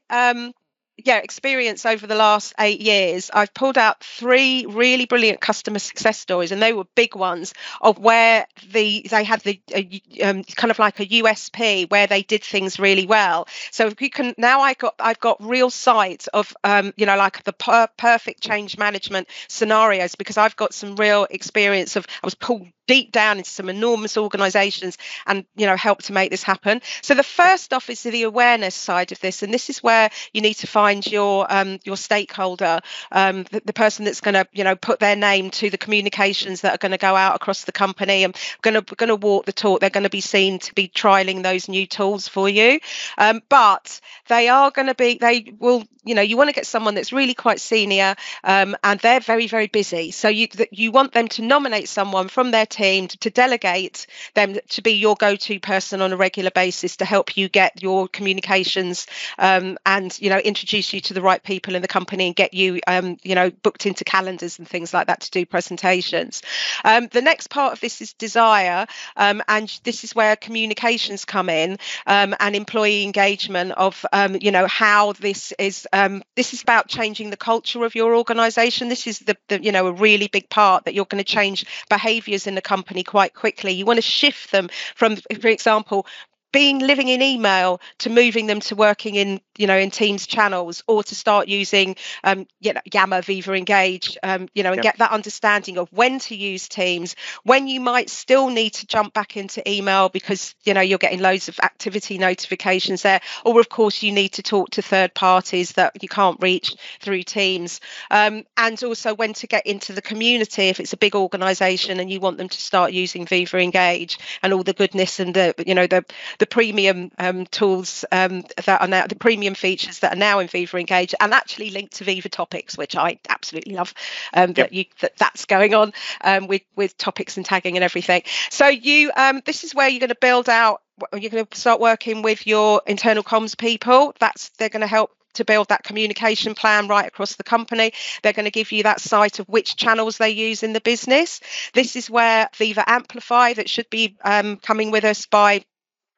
[1.04, 6.18] yeah experience over the last eight years i've pulled out three really brilliant customer success
[6.18, 10.72] stories and they were big ones of where the they had the uh, um, kind
[10.72, 13.48] of like a usp where they did things really well.
[13.72, 17.18] So if you can now i got i've got real sight of um, you know
[17.18, 22.26] like the per- perfect change management scenarios because i've got some real experience of i
[22.26, 26.43] was pulled deep down into some enormous organizations and you know help to make this
[26.43, 26.82] happen.
[27.02, 30.41] So the first off is the awareness side of this and this is where you
[30.41, 34.63] need to find your um, your stakeholder um, the, the, person that's going to you
[34.63, 37.72] know put their name to the communications that are going to go out across the
[37.72, 39.80] company and going to going to walk the talk.
[39.80, 42.80] They're going to be seen to be trialing those new tools for you.
[43.17, 46.67] Um, but they are going to be they will you know you want to get
[46.67, 50.12] someone that's really quite senior um, and they're very very busy.
[50.12, 54.06] So you you want them to nominate someone from their team to, delegate
[54.36, 58.08] them to be your go-to person on a regular basis to help you get your
[58.08, 59.08] communications
[59.40, 62.54] um, and you know introduce you to the right people in the company and get
[62.54, 66.42] you um, you know booked into calendars and things like that to do presentations.
[66.84, 71.50] Um, the next part of this is desire um, and this is where communications come
[71.50, 75.88] in um, and employee engagement of um, you know how this is
[76.36, 78.90] this is about changing the culture of your organization.
[78.90, 81.66] This is the, the you know a really big part that you're going to change
[81.90, 83.71] behaviors in the company quite quickly.
[83.73, 86.06] You want to shift them from, for example,
[86.54, 90.84] being living in email to moving them to working in you know in teams channels
[90.88, 94.94] or to start using um, you know yammer viva engage um, you know and yep.
[94.94, 99.13] get that understanding of when to use teams when you might still need to jump
[99.13, 103.68] back into email because you know you're getting loads of activity notifications there or of
[103.68, 108.44] course you need to talk to third parties that you can't reach through teams um,
[108.58, 112.20] and also when to get into the community if it's a big organization and you
[112.20, 115.88] want them to start using viva engage and all the goodness and the you know
[115.88, 116.06] the
[116.38, 120.48] the premium um, tools um, that are now the premium features that are now in
[120.48, 123.94] Viva Engage and actually linked to Viva Topics, which I absolutely love.
[124.34, 128.24] Um, that you that that's going on um, with with topics and tagging and everything.
[128.50, 130.82] So you um, this is where you're going to build out.
[131.12, 134.14] You're going to start working with your internal comms people.
[134.20, 137.94] That's they're going to help to build that communication plan right across the company.
[138.22, 141.42] They're going to give you that sight of which channels they use in the business.
[141.74, 145.66] This is where Viva Amplify, that should be um, coming with us by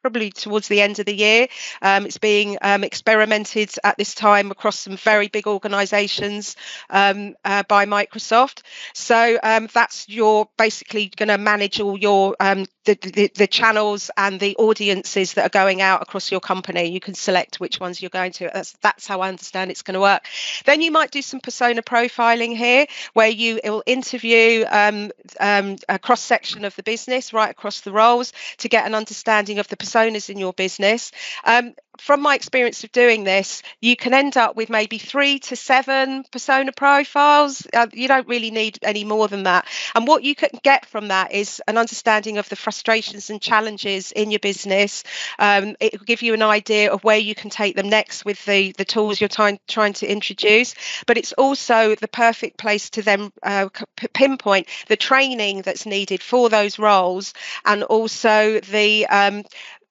[0.05, 1.47] probably towards the end of the year.
[1.81, 6.55] Um, it's being um, experimented at this time across some very big organisations
[6.91, 8.61] um, uh, by Microsoft.
[8.93, 14.39] So um, that's your basically going to manage all your um, the, the, channels and
[14.39, 16.85] the audiences that are going out across your company.
[16.85, 18.49] You can select which ones you're going to.
[18.53, 20.23] That's that's how I understand it's going to work.
[20.65, 26.21] Then you might do some persona profiling here, where you will interview um, a cross
[26.21, 30.29] section of the business right across the roles to get an understanding of the personas
[30.29, 31.11] in your business.
[31.43, 35.55] Um, from my experience of doing this, you can end up with maybe three to
[35.55, 37.65] seven persona profiles.
[37.73, 39.67] Uh, you don't really need any more than that.
[39.93, 44.11] And what you can get from that is an understanding of the frustrations and challenges
[44.11, 45.03] in your business.
[45.39, 48.43] Um, it will give you an idea of where you can take them next with
[48.45, 50.75] the, the tools you're trying, trying to introduce.
[51.07, 53.69] But it's also the perfect place to then uh,
[54.13, 59.43] pinpoint the training that's needed for those roles and also the um,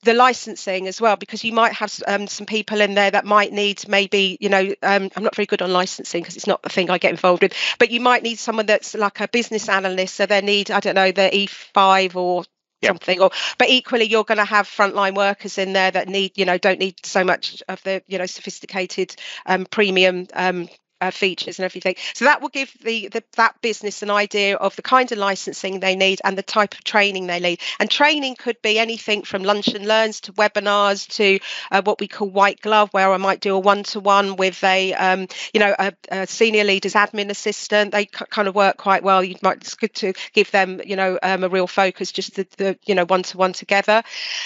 [0.04, 3.52] the licensing as well because you might have um, some people in there that might
[3.52, 6.68] need maybe you know um, i'm not very good on licensing because it's not the
[6.68, 10.14] thing i get involved with but you might need someone that's like a business analyst
[10.14, 12.44] so they need i don't know the e5 or
[12.84, 16.44] something or but equally you're going to have frontline workers in there that need you
[16.44, 20.68] know don't need so much of the you know sophisticated um, premium um,
[21.04, 21.96] uh, features and everything.
[22.14, 25.80] So that will give the, the, that business an idea of the kind of licensing
[25.80, 27.60] they need and the type of training they need.
[27.78, 31.38] And training could be anything from lunch and learns to webinars to
[31.70, 35.28] uh, what we call white glove, where I might do a one-to-one with a um,
[35.52, 37.92] you know a, a, senior leader's admin assistant.
[37.92, 39.22] They c- kind of work quite well.
[39.22, 42.46] You might it's good to give them you know um, a real focus, just the,
[42.56, 44.02] the you know one-to-one together.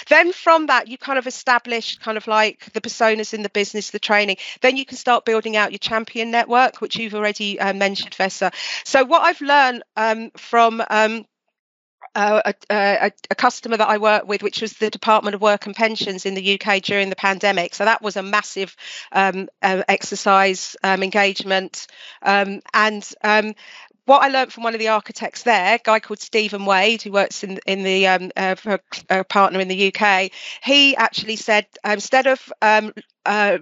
[0.09, 3.91] Then from that you kind of establish kind of like the personas in the business,
[3.91, 4.37] the training.
[4.61, 8.11] Then you can start building out your champion network network, which you've already uh, mentioned,
[8.11, 8.53] Vesa.
[8.83, 11.25] So what I've learned um, from um,
[12.15, 15.67] uh, a, a, a, customer that I work with, which was the Department of Work
[15.67, 17.75] and Pensions in the UK during the pandemic.
[17.75, 18.75] So that was a massive
[19.11, 21.85] um, uh, exercise um, engagement.
[22.23, 23.53] Um, and um,
[24.05, 27.11] what I learned from one of the architects there, a guy called Stephen Wade, who
[27.11, 30.31] works in in the um, uh, for a partner in the UK,
[30.63, 32.91] he actually said uh, instead of um,
[33.23, 33.59] uh,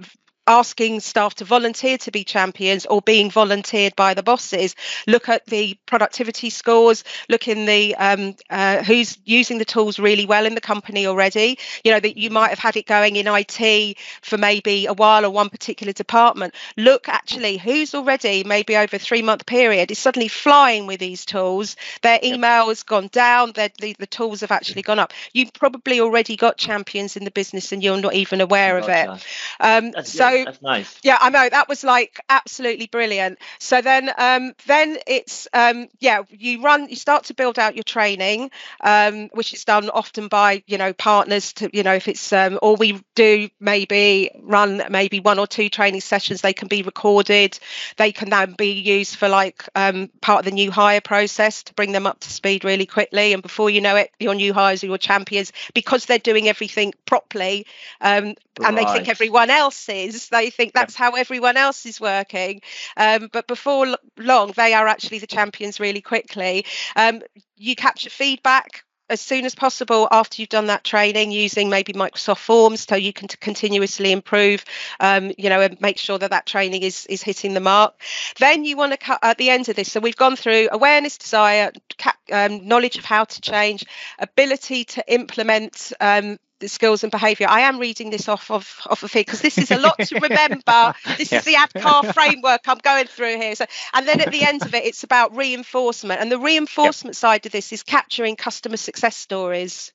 [0.47, 4.75] asking staff to volunteer to be champions or being volunteered by the bosses.
[5.05, 10.25] Look at the productivity scores look in the um, uh, who's using the tools really
[10.25, 11.60] well in the company already.
[11.83, 15.25] You know that you might have had it going in it for maybe a while
[15.25, 16.53] or one particular department.
[16.77, 21.25] Look actually who's already maybe over a three month period is suddenly flying with these
[21.25, 21.75] tools.
[22.01, 25.13] Their email has gone down the, the tools have actually gone up.
[25.33, 29.25] You've probably already got champions in the business and you're not even aware of it.
[29.60, 31.00] Um, so that's nice.
[31.04, 33.39] Yeah, I know that was like absolutely brilliant.
[33.60, 37.84] So then, um, then it's um, yeah, you run, you start to build out your
[37.84, 42.32] training, um, which is done often by you know partners to you know if it's
[42.34, 46.41] um, or we do maybe run maybe one or two training sessions.
[46.41, 47.58] They can be recorded.
[47.97, 51.73] They can then be used for like um, part of the new hire process to
[51.73, 53.34] bring them up to speed really quickly.
[53.34, 56.93] And before you know it, your new hires are your champions because they're doing everything
[57.06, 57.65] properly,
[58.02, 58.38] um, right.
[58.65, 62.62] and they think everyone else is they think that's how everyone else is working.
[62.96, 66.66] Um, but before long, they are actually the champions really quickly.
[66.96, 67.22] Um,
[67.56, 72.40] you capture feedback as soon as possible after you've done that training using maybe Microsoft
[72.40, 74.66] Forms so you can continuously improve,
[75.00, 78.02] um, you know, and make sure that that training is is hitting the mark.
[78.40, 79.92] Then you want to cut at the end of this.
[79.92, 83.86] So we've gone through awareness, desire, cap, um, knowledge of how to change,
[84.20, 87.48] ability to implement um, the skills and behaviour.
[87.50, 90.20] I am reading this off of off of here because this is a lot to
[90.20, 90.93] remember.
[91.17, 93.56] This is the ADKAR framework I'm going through here.
[93.56, 97.20] So, and then at the end of it, it's about reinforcement, and the reinforcement yep.
[97.20, 99.91] side of this is capturing customer success stories.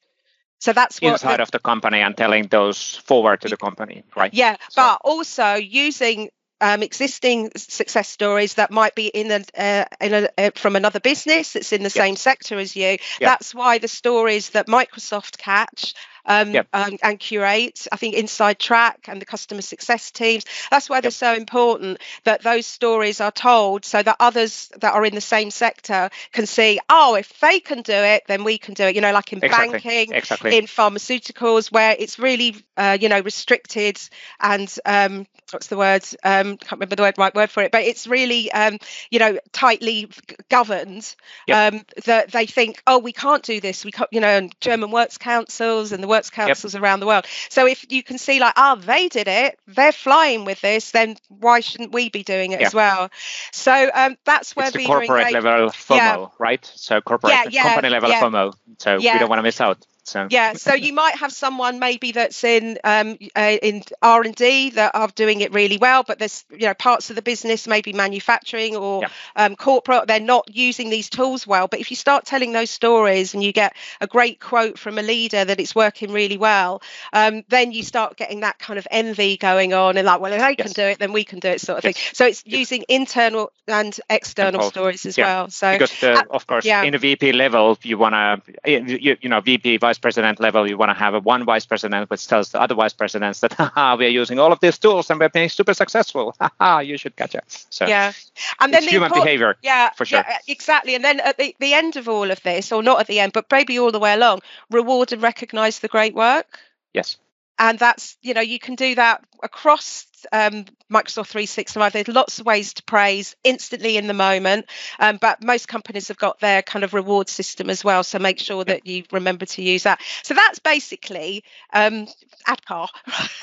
[0.58, 4.04] So that's what inside the, of the company and telling those forward to the company,
[4.16, 4.32] right?
[4.32, 4.82] Yeah, so.
[4.82, 6.30] but also using
[6.62, 11.00] um, existing success stories that might be in a, uh, in a uh, from another
[11.00, 12.04] business that's in the yep.
[12.04, 12.82] same sector as you.
[12.82, 13.00] Yep.
[13.20, 15.94] That's why the stories that Microsoft catch
[16.26, 16.68] um, yep.
[16.72, 17.86] um, and curate.
[17.90, 20.44] I think Inside Track and the customer success teams.
[20.70, 25.04] That's why they're so important that those stories are told so that others that are
[25.04, 28.74] in the same sector can see, oh, if they can do it, then we can
[28.74, 28.94] do it.
[28.94, 29.78] You know, like in exactly.
[29.78, 30.56] banking, exactly.
[30.56, 33.98] in pharmaceuticals, where it's really, uh, you know, restricted
[34.40, 36.04] and um, what's the word?
[36.22, 38.78] Um, can't remember the word, right word for it, but it's really, um,
[39.10, 40.08] you know, tightly
[40.48, 41.14] governed.
[41.46, 41.74] Yep.
[41.74, 43.84] Um, that they think, oh, we can't do this.
[43.84, 46.82] We can't, you know, and German works councils and the works councils yep.
[46.82, 47.26] around the world.
[47.48, 51.16] So if you can see like, oh, they did it, they're flying with this, then
[51.28, 52.66] why shouldn't we be doing it yeah.
[52.66, 53.10] as well?
[53.50, 56.26] So um, that's where it's the corporate level FOMO, yeah.
[56.38, 56.72] right?
[56.76, 58.54] So corporate yeah, company level FOMO.
[58.78, 59.84] So we don't want to miss out.
[60.04, 64.34] So yeah, so you might have someone maybe that's in um, uh, in R and
[64.34, 67.68] D that are doing it really well, but there's you know parts of the business,
[67.68, 69.08] maybe manufacturing or yeah.
[69.36, 71.68] um, corporate, they're not using these tools well.
[71.68, 75.02] But if you start telling those stories and you get a great quote from a
[75.02, 79.36] leader that it's working really well, um, then you start getting that kind of envy
[79.36, 80.66] going on and like, well, if they yes.
[80.66, 81.94] can do it, then we can do it, sort of yes.
[81.94, 82.10] thing.
[82.12, 82.58] So it's yes.
[82.58, 85.26] using internal and external stories as yeah.
[85.26, 85.50] well.
[85.50, 86.82] So because uh, of course, yeah.
[86.82, 90.76] in a VP level, you want to you, you know VP vice president level, you
[90.76, 93.96] want to have a one vice president which tells the other vice presidents that Haha,
[93.96, 96.34] we're using all of these tools and we're being super successful.
[96.40, 97.44] Haha, you should catch it.
[97.70, 98.12] So yeah,
[98.60, 99.56] and then the human behavior.
[99.62, 100.24] Yeah, for sure.
[100.26, 100.94] Yeah, exactly.
[100.94, 103.32] And then at the, the end of all of this, or not at the end,
[103.32, 106.58] but maybe all the way along, reward and recognize the great work.
[106.92, 107.16] Yes
[107.58, 111.92] and that's you know you can do that across um, Microsoft 365.
[111.92, 114.66] There's lots of ways to praise instantly in the moment,
[114.98, 118.04] um, but most companies have got their kind of reward system as well.
[118.04, 120.00] So make sure that you remember to use that.
[120.22, 122.06] So that's basically um,
[122.46, 122.88] ADKAR.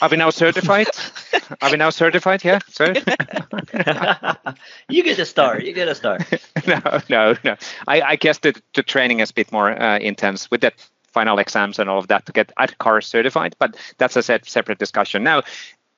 [0.01, 0.87] Are we now certified?
[1.61, 2.43] Are we now certified?
[2.43, 2.85] Yeah, so
[4.89, 5.59] you get a star.
[5.59, 6.19] You get a star.
[6.67, 7.55] no, no, no.
[7.87, 10.73] I, I guess the, the training is a bit more uh, intense with that
[11.09, 13.55] final exams and all of that to get ADKAR certified.
[13.59, 15.23] But that's a separate discussion.
[15.23, 15.43] Now,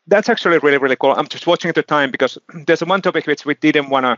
[0.07, 1.11] that's actually really, really cool.
[1.11, 4.17] I'm just watching the time because there's one topic which we didn't want to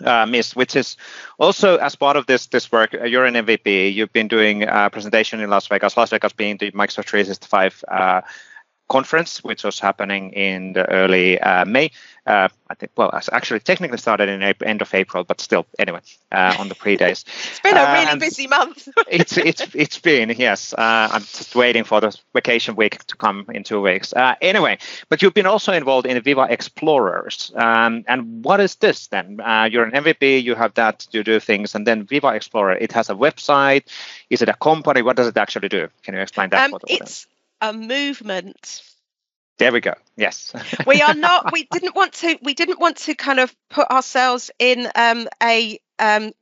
[0.00, 0.96] uh, miss, which is
[1.38, 2.94] also as part of this this work.
[2.94, 3.92] Uh, you're an MVP.
[3.92, 5.96] You've been doing a presentation in Las Vegas.
[5.96, 8.20] Las Vegas being the Microsoft 365 uh,
[8.92, 11.90] conference, which was happening in the early uh, May.
[12.24, 16.00] Uh, I think, well, actually technically started in April, end of April, but still, anyway,
[16.30, 17.24] uh, on the pre days.
[17.50, 18.86] it's been a really busy month.
[19.08, 20.72] it's it's it's been yes.
[20.78, 24.14] I'm just waiting for the vacation week to come in two weeks.
[24.40, 24.78] anyway,
[25.08, 29.40] but you've been also involved in Viva Explorers, um, and what is this then?
[29.72, 32.76] you're an MVP, you have that, you do things, and then Viva Explorer.
[32.76, 33.84] It has a website.
[34.30, 35.02] Is it a company?
[35.02, 35.88] What does it actually do?
[36.04, 36.72] Can you explain that?
[36.72, 37.26] Um, it's
[37.62, 38.82] a movement.
[39.58, 39.94] There we go.
[40.16, 40.52] Yes.
[40.86, 41.52] we are not.
[41.52, 42.38] We didn't want to.
[42.42, 46.32] We didn't want to kind of put ourselves in um, a um,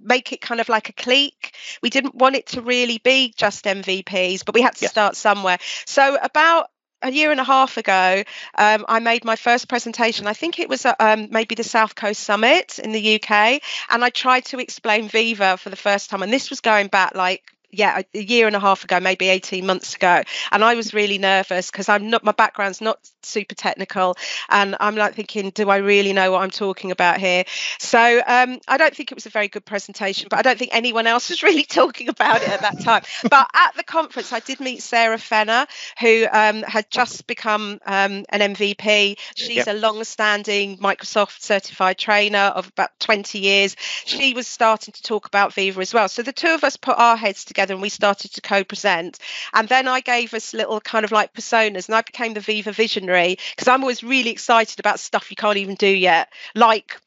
[0.00, 1.54] make it kind of like a clique.
[1.82, 4.92] We didn't want it to really be just MVPs, but we had to yes.
[4.92, 5.58] start somewhere.
[5.86, 6.70] So about
[7.02, 8.22] a year and a half ago,
[8.56, 10.26] um, I made my first presentation.
[10.26, 14.04] I think it was at, um, maybe the South Coast Summit in the UK, and
[14.04, 16.22] I tried to explain Viva for the first time.
[16.22, 19.66] And this was going back like yeah, a year and a half ago, maybe 18
[19.66, 20.22] months ago.
[20.50, 24.16] And I was really nervous because I'm not, my background's not super technical.
[24.48, 27.44] And I'm like thinking, do I really know what I'm talking about here?
[27.78, 30.70] So um, I don't think it was a very good presentation, but I don't think
[30.74, 33.02] anyone else was really talking about it at that time.
[33.28, 35.66] but at the conference, I did meet Sarah Fenner,
[36.00, 39.18] who um, had just become um, an MVP.
[39.34, 39.66] She's yep.
[39.68, 43.76] a long standing Microsoft certified trainer of about 20 years.
[44.04, 46.08] She was starting to talk about Viva as well.
[46.08, 49.18] So the two of us put our heads together together and we started to co-present.
[49.52, 52.72] And then I gave us little kind of like personas, and I became the Viva
[52.72, 57.00] visionary because I'm always really excited about stuff you can't even do yet, like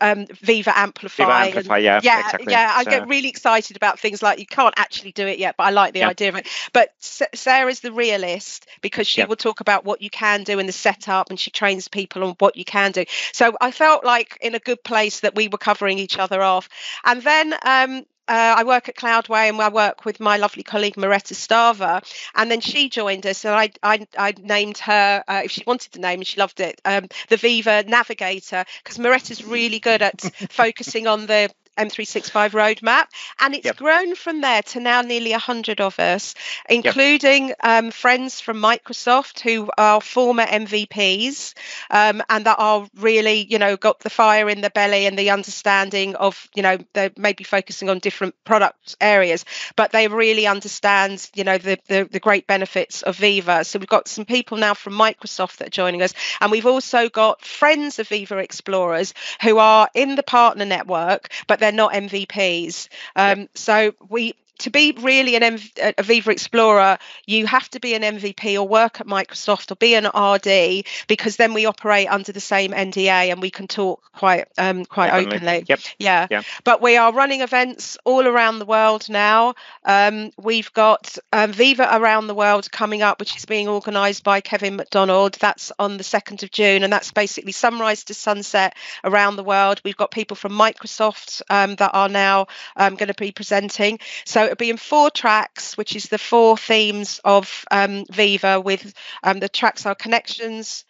[0.00, 1.24] um, Viva Amplify.
[1.24, 2.52] Viva Amplify, and, yeah, yeah, exactly.
[2.52, 2.72] yeah.
[2.74, 2.90] I so.
[2.90, 5.92] get really excited about things like you can't actually do it yet, but I like
[5.94, 6.08] the yeah.
[6.08, 6.48] idea of it.
[6.72, 9.26] But Sarah's the realist because she yeah.
[9.26, 12.34] will talk about what you can do in the setup, and she trains people on
[12.38, 13.04] what you can do.
[13.32, 16.68] So I felt like in a good place that we were covering each other off.
[17.04, 20.96] And then um, uh, I work at Cloudway and I work with my lovely colleague
[20.96, 22.02] Moretta Stava,
[22.34, 25.92] and then she joined us, and I I, I named her uh, if she wanted
[25.92, 30.20] the name and she loved it, um, the Viva Navigator, because Moretta's really good at
[30.50, 33.06] focusing on the M365 roadmap.
[33.40, 33.76] And it's yep.
[33.76, 36.34] grown from there to now nearly 100 of us,
[36.68, 37.56] including yep.
[37.62, 41.54] um, friends from Microsoft who are former MVPs
[41.90, 45.30] um, and that are really, you know, got the fire in the belly and the
[45.30, 49.44] understanding of, you know, they're maybe focusing on different product areas,
[49.76, 53.64] but they really understand, you know, the, the, the great benefits of Viva.
[53.64, 56.14] So we've got some people now from Microsoft that are joining us.
[56.40, 61.60] And we've also got friends of Viva Explorers who are in the partner network, but
[61.62, 62.88] they're not MVPs.
[63.16, 67.94] Um, So we to be really an MV, a Viva Explorer, you have to be
[67.94, 72.32] an MVP or work at Microsoft or be an RD because then we operate under
[72.32, 75.36] the same NDA and we can talk quite um, quite Definitely.
[75.36, 75.64] openly.
[75.68, 75.80] Yep.
[75.98, 76.26] Yeah.
[76.30, 76.42] yeah.
[76.64, 79.54] But we are running events all around the world now.
[79.84, 84.40] Um, we've got um, Viva around the world coming up, which is being organised by
[84.40, 85.36] Kevin McDonnell.
[85.38, 89.80] That's on the second of June, and that's basically sunrise to sunset around the world.
[89.84, 93.98] We've got people from Microsoft um, that are now um, going to be presenting.
[94.24, 98.60] So it'll be in four tracks, which is the four themes of um, Viva.
[98.60, 100.84] With um, the tracks are connections,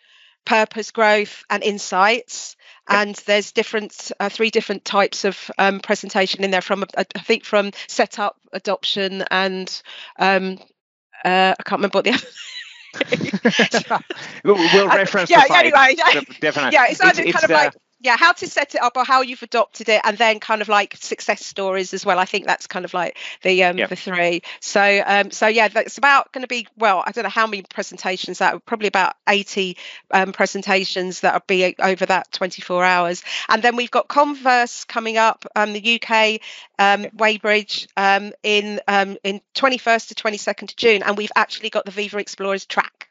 [0.44, 2.56] purpose, growth, and insights.
[2.88, 6.60] And there's different, uh, three different types of um, presentation in there.
[6.60, 9.82] From uh, I think from setup, adoption, and
[10.18, 10.58] um,
[11.24, 12.26] uh, I can't remember what the other.
[14.44, 15.94] we'll reference yeah, the anyway,
[16.40, 16.72] definitely.
[16.72, 19.04] Yeah, it's either it's, kind it's, of like yeah how to set it up or
[19.04, 22.18] how you've adopted it and then kind of like success stories as well.
[22.18, 24.42] I think that's kind of like the um the three.
[24.60, 27.62] So um so yeah that's about going to be well i don't know how many
[27.62, 29.76] presentations that probably about 80
[30.10, 33.22] um, presentations that will be over that 24 hours.
[33.48, 36.40] And then we've got Commsverse coming up um the uk
[36.78, 41.84] um weybridge um in um in 21st to 22nd of june and we've actually got
[41.84, 43.08] the viva explorers track.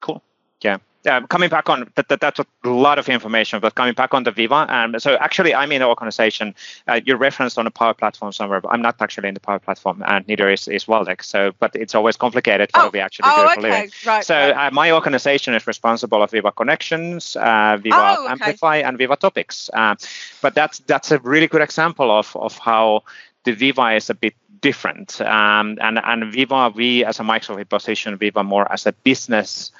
[0.00, 0.22] Cool.
[0.62, 4.14] Yeah um, coming back on that, that, that's a lot of information, but coming back
[4.14, 4.66] on the Viva.
[4.68, 6.54] Um, so actually, I'm in the organization.
[6.88, 9.58] Uh, you referenced on a Power Platform somewhere, but I'm not actually in the Power
[9.58, 11.22] Platform, and neither is, is Waldek.
[11.22, 13.90] So, but it's always complicated how oh, we actually oh, do for living.
[14.06, 14.68] Right, so right.
[14.68, 18.32] Uh, my organization is responsible of Viva Connections, uh, Viva oh, okay.
[18.32, 19.70] Amplify, and Viva Topics.
[19.72, 19.96] Uh,
[20.40, 23.02] but that's that's a really good example of of how
[23.44, 25.20] the Viva is a bit different.
[25.20, 29.72] Um, and and Viva, we as a Microsoft position Viva more as a business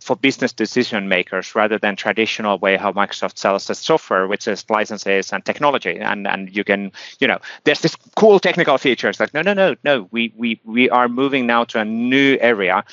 [0.00, 4.64] for business decision makers rather than traditional way how Microsoft sells the software, which is
[4.68, 5.98] licenses and technology.
[5.98, 9.76] And and you can, you know, there's this cool technical features like no, no, no,
[9.84, 10.08] no.
[10.10, 12.84] We we we are moving now to a new area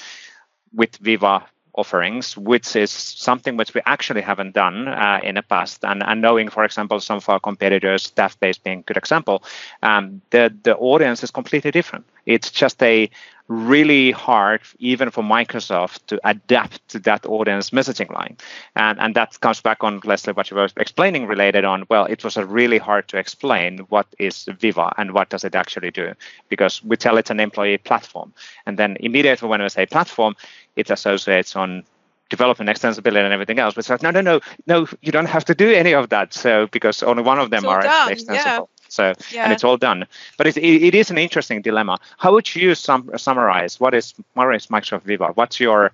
[0.73, 5.83] with Viva offerings, which is something which we actually haven't done uh, in the past.
[5.83, 9.43] And, and knowing, for example, some of our competitors, Staffbase being a good example,
[9.81, 12.05] um, the the audience is completely different.
[12.25, 13.09] It's just a
[13.47, 18.37] really hard, even for Microsoft, to adapt to that audience messaging line.
[18.75, 22.23] And, and that comes back on, Leslie, what you were explaining related on, well, it
[22.23, 26.13] was a really hard to explain what is Viva and what does it actually do?
[26.49, 28.33] Because we tell it's an employee platform.
[28.65, 30.35] And then immediately when we say platform,
[30.75, 31.83] it associates on
[32.29, 33.75] development extensibility and everything else.
[33.75, 36.33] But it's like, no, no, no, no, you don't have to do any of that.
[36.33, 38.69] So because only one of them are done, extensible.
[38.93, 39.43] So yeah.
[39.43, 40.05] and it's all done.
[40.37, 41.99] But it, it, it is an interesting dilemma.
[42.17, 45.31] How would you sum, summarize what is what is Microsoft Viva?
[45.33, 45.91] What's your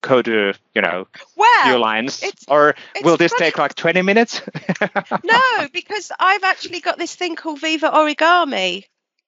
[0.00, 4.42] code you know well, few lines it's, or it's will this take like 20 minutes
[5.24, 8.84] no because i've actually got this thing called viva origami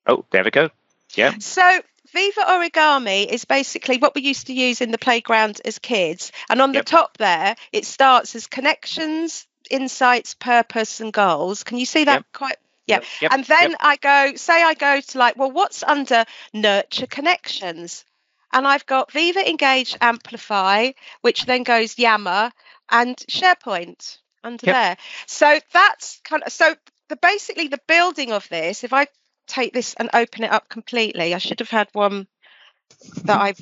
[0.06, 0.70] oh there we go
[1.16, 1.80] yeah so
[2.12, 6.32] Viva Origami is basically what we used to use in the playground as kids.
[6.48, 6.84] And on Yep.
[6.84, 11.62] the top there, it starts as connections, insights, purpose, and goals.
[11.62, 12.26] Can you see that Yep.
[12.32, 12.56] quite?
[12.90, 13.00] Yeah.
[13.22, 13.80] Yep, And then yep.
[13.80, 18.04] I go, say I go to like, well, what's under nurture connections?
[18.52, 22.50] And I've got Viva Engage Amplify, which then goes Yammer
[22.90, 24.74] and SharePoint under Yep.
[24.74, 24.96] there.
[25.26, 26.74] So that's kind of so
[27.08, 29.06] the basically the building of this, if I
[29.46, 32.26] take this and open it up completely, I should have had one
[33.24, 33.60] that I've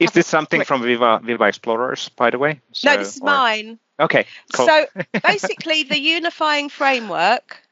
[0.00, 3.78] is this something from Viva Viva Explorers by the way no, this is or- mine.
[4.00, 4.66] okay cool.
[4.66, 4.86] So
[5.22, 7.62] basically, the unifying framework.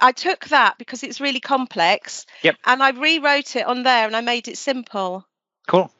[0.00, 2.26] I took that because it's really complex.
[2.42, 2.56] Yep.
[2.64, 5.26] And I rewrote it on there and I made it simple.
[5.66, 5.90] cool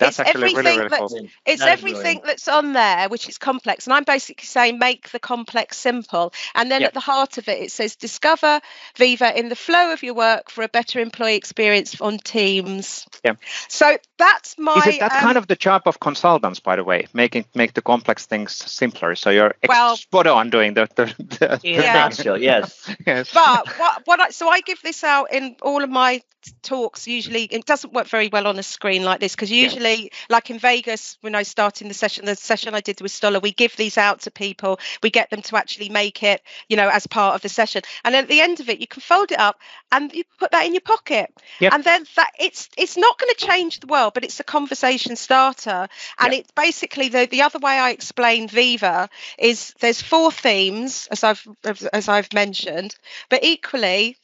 [0.00, 2.24] that's it's actually really everything really that's- cool It's That is everything brilliant.
[2.24, 3.86] that's on there, which is complex.
[3.86, 6.32] And I'm basically saying make the complex simple.
[6.54, 6.88] And then Yep.
[6.88, 8.60] at the heart of it, it says discover
[8.96, 13.06] Viva in the flow of your work for a better employee experience on Teams.
[13.24, 13.34] Yeah.
[13.68, 14.74] So that's my.
[14.76, 17.74] is it that um, kind of the job of consultants by the way making make
[17.74, 21.04] the complex things simpler so you're ex- Well- spot on doing the, the,
[21.38, 21.92] the In a Yeah.
[21.94, 22.88] nutshell, yes.
[23.06, 23.32] yes.
[23.32, 26.22] but what what I so I give this out in all of my
[26.62, 29.89] talks usually it doesn't work very well on a screen like this because usually
[30.28, 33.52] like in Vegas when I started the session the session I did with Stoller we
[33.52, 37.06] give these out to people we get them to actually make it you know as
[37.06, 39.58] part of the session and at the end of it you can fold it up
[39.92, 41.72] and you put that in your pocket Yep.
[41.74, 45.16] and then that it's it's not going to change the world but it's a conversation
[45.16, 45.88] starter
[46.18, 46.40] and Yeah.
[46.40, 51.46] it's basically the the other way I explain Viva is there's four themes as I've
[51.92, 52.94] as I've mentioned
[53.28, 54.16] but equally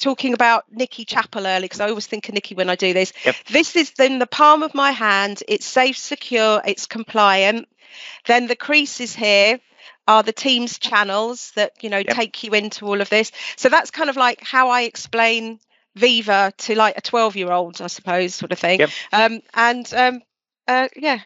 [0.00, 3.12] talking about Nikki Chapple early because I always think of Nikki when I do this.
[3.24, 3.36] Yep.
[3.50, 5.42] This is in the palm of my hand.
[5.48, 7.68] It's safe, secure, it's compliant.
[8.26, 9.60] Then the creases here
[10.06, 12.14] are the team's channels that you know Yep.
[12.14, 13.32] take you into all of this.
[13.56, 15.60] So that's kind of like how I explain
[15.96, 18.80] Viva to like a 12 year old, I suppose, sort of thing.
[18.80, 18.90] Yep.
[19.12, 20.22] Um, and um,
[20.66, 21.20] uh, yeah,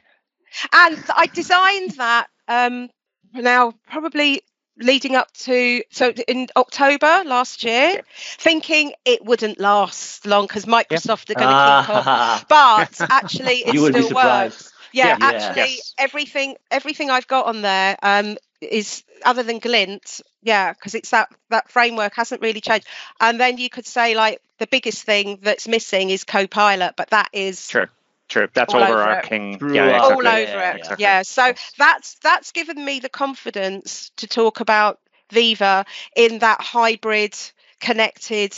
[0.73, 2.91] and I designed that um,
[3.35, 4.43] now probably
[4.79, 8.03] leading up to so in October last year,
[8.39, 12.41] thinking it wouldn't last long because Microsoft are going to keep on.
[12.49, 14.73] But actually, it still works.
[14.93, 15.27] Yeah, Yeah.
[15.29, 15.95] actually, Yes.
[15.99, 20.21] everything everything I've got on there um, is other than Glint.
[20.43, 22.87] Yeah, because it's that that framework hasn't really changed.
[23.21, 27.29] And then you could say like the biggest thing that's missing is Copilot, but that
[27.33, 27.91] is Sure.
[28.29, 28.49] True.
[28.53, 29.59] That's All overarching.
[29.59, 29.75] True.
[29.75, 30.29] Yeah, All exactly.
[30.29, 30.77] all over Yeah, it.
[30.77, 31.03] exactly.
[31.03, 31.23] Yeah.
[31.23, 35.01] So that's that's given me the confidence to talk about
[35.33, 35.85] Viva
[36.17, 37.35] in that hybrid,
[37.81, 38.55] connected,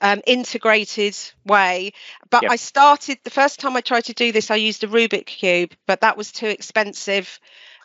[0.00, 1.92] um, integrated way.
[2.30, 2.52] But Yep.
[2.52, 5.72] I started the first time I tried to do this, I used a Rubik cube,
[5.86, 7.38] but that was too expensive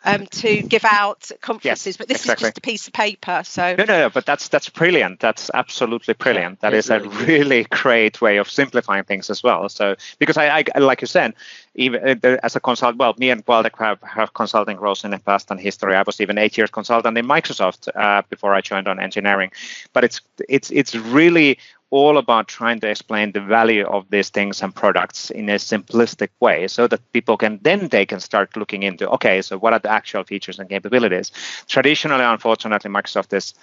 [0.04, 1.96] um, to give out at conferences.
[1.96, 2.48] but this exactly.
[2.48, 3.42] is just a piece of paper.
[3.44, 5.20] So No, no, no, but that's that's brilliant.
[5.20, 6.60] That's absolutely brilliant.
[6.60, 7.28] That it's is a really good.
[7.28, 9.68] really great way of simplifying things as well.
[9.68, 11.34] So because I, I like you said,
[11.74, 15.18] even uh, as a consult, well, me and Waldek have, have consulting roles in the
[15.18, 15.94] past and history.
[15.94, 19.50] I was even eight years consultant in Microsoft uh, before I joined on engineering.
[19.92, 21.58] But it's it's it's really
[21.90, 26.28] all about trying to explain the value of these things and products in a simplistic
[26.40, 29.78] way so that people can then they can start looking into okay so what are
[29.78, 31.32] the actual features and capabilities
[31.66, 33.54] traditionally unfortunately microsoft is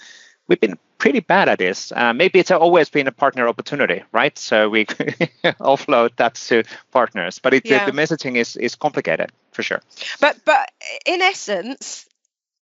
[0.48, 4.38] we've been pretty bad at this uh, maybe it's always been a partner opportunity right
[4.38, 4.86] so we
[5.60, 7.86] offload that to partners but it, Yeah.
[7.86, 9.82] the, the messaging is is complicated for sure
[10.20, 10.72] but but
[11.06, 12.08] in essence,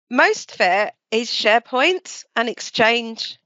[0.09, 3.39] most of it is SharePoint and Exchange.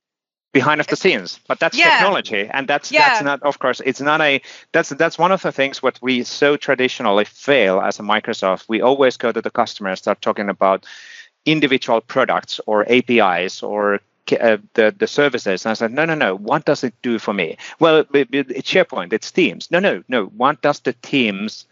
[0.57, 1.89] Behind of the scenes but that's Yeah.
[1.89, 3.01] technology and that's Yeah.
[3.01, 4.41] that's not of course it's not a
[4.73, 8.81] that's that's one of the things what we so traditionally fail as a microsoft we
[8.81, 10.85] always go to the customer and start talking about
[11.45, 13.99] individual products or apis or
[14.39, 17.33] uh, the the services and i said no no no what does it do for
[17.33, 21.65] me well it- it- it's sharepoint it's teams no no no what does the teams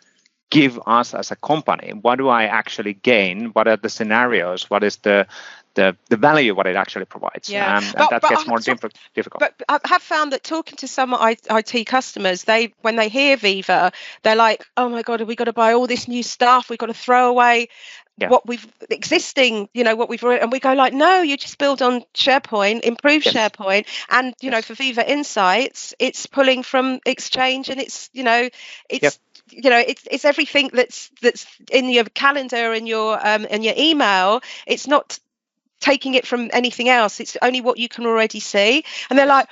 [0.49, 4.83] give us as a company what do i actually gain what are the scenarios what
[4.83, 5.27] is the
[5.75, 7.49] the, the value what it actually provides.
[7.49, 7.77] Yeah.
[7.77, 9.39] Um, and but, that but gets more difficult.
[9.39, 13.91] But I have found that talking to some IT customers, they when they hear Viva,
[14.23, 16.69] they're like, "Oh my god, have we got to buy all this new stuff?
[16.69, 17.67] We've got to throw away
[18.17, 18.29] yeah.
[18.29, 21.81] what we've existing, you know, what we've and we go like, no, you just build
[21.81, 23.33] on SharePoint, improve yes.
[23.33, 24.53] SharePoint, and you yes.
[24.53, 28.49] know, for Viva Insights, it's pulling from Exchange, and it's you know,
[28.89, 29.13] it's yep
[29.49, 33.73] you know it's it's everything that's that's in your calendar and your um and your
[33.77, 35.19] email it's not
[35.79, 39.47] taking it from anything else it's only what you can already see and they're like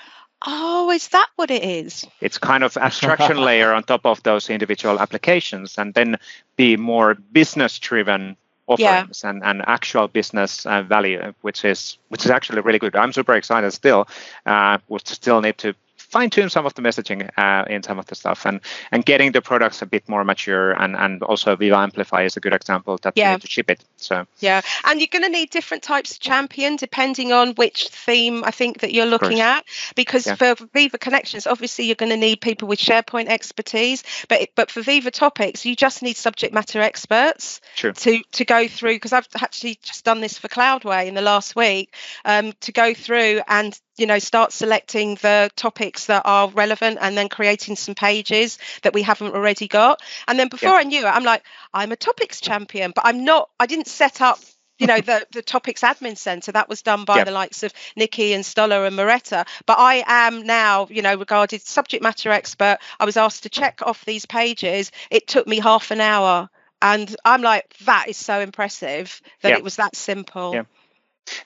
[0.45, 4.49] oh is that what it is it's kind of abstraction layer on top of those
[4.49, 6.17] individual applications and then
[6.55, 8.35] be more business driven
[8.67, 9.29] offerings yeah.
[9.29, 12.95] and, and actual business uh, value, which is which is actually really good.
[12.95, 14.07] I'm super excited still.
[14.45, 15.75] Uh, we still need to
[16.13, 18.61] fine tune some of the messaging uh, in some of the stuff and
[18.91, 22.39] and getting the products a bit more mature and and also Viva Amplify is a
[22.39, 23.29] good example that yeah.
[23.29, 23.83] we need to ship it.
[24.03, 28.43] So yeah, and you're going to need different types of champion depending on which theme
[28.43, 30.35] I think that you're looking at because yeah.
[30.35, 34.81] for Viva Connections, obviously you're going to need people with SharePoint expertise, but but for
[34.81, 37.93] Viva Topics, you just need subject matter experts True.
[37.93, 41.55] to to go through because I've actually just done this for Cloudway in the last
[41.55, 41.93] week
[42.25, 47.17] um, to go through and you know start selecting the topics that are relevant and
[47.17, 50.77] then creating some pages that we haven't already got and then before yeah.
[50.77, 51.43] i knew it i'm like
[51.73, 54.39] i'm a topics champion but i'm not i didn't set up
[54.79, 57.23] you know the, the topics admin center that was done by yeah.
[57.23, 59.45] the likes of nikki and stoller and moretta.
[59.65, 62.79] But i am now you know regarded subject matter expert.
[62.99, 64.91] I was asked to check off these pages.
[65.11, 66.49] It took me half an hour.
[66.81, 69.57] And i'm like that is so impressive that yeah.
[69.57, 70.53] it was that simple.
[70.53, 70.63] Yeah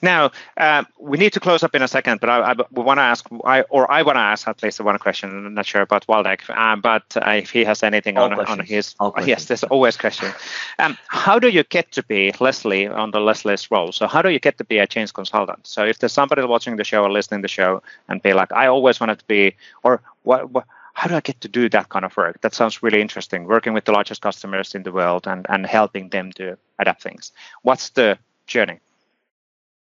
[0.02, 3.04] now uh, we need to close up in a second, but I, I want to
[3.04, 5.30] ask, I, or I want to ask at least one question.
[5.30, 8.96] I'm not sure about Waldek, uh, but uh, if he has anything on, on his,
[9.26, 10.32] yes, there's always question.
[10.80, 13.92] Um, how do you get to be Leslie on the Leslie's role?
[13.92, 15.68] So how do you get to be a change consultant?
[15.68, 18.52] So if there's somebody watching the show or listening to the show and be like,
[18.52, 20.66] I always wanted to be, or what, what
[20.98, 22.42] how do I get to do that kind of work?
[22.42, 23.46] That sounds really interesting.
[23.46, 27.32] Working with the largest customers in the world and, and helping them to adapt things.
[27.62, 28.18] What's the
[28.48, 28.80] journey?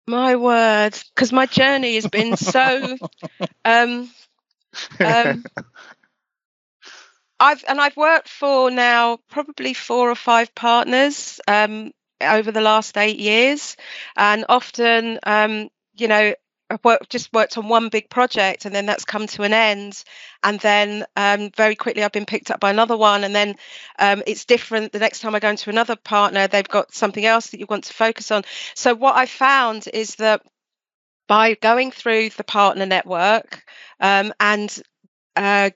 [0.06, 2.96] My word, because my journey has been so.
[3.64, 4.08] Um,
[5.00, 5.44] um,
[7.40, 12.96] I've and I've worked for now probably four or five partners um, over the last
[12.96, 13.76] eight years,
[14.16, 16.34] and often, um, you know,
[16.68, 20.02] I've worked, just worked on one big project and then that's come to an end.
[20.42, 23.24] And then um, very quickly I've been picked up by another one.
[23.24, 23.56] And then
[23.98, 24.92] um, it's different.
[24.92, 27.84] The next time I go into another partner, they've got something else that you want
[27.84, 28.42] to focus on.
[28.74, 30.42] So what I found is that
[31.28, 33.64] by going through the partner network
[34.00, 34.76] um, and
[35.36, 35.70] uh,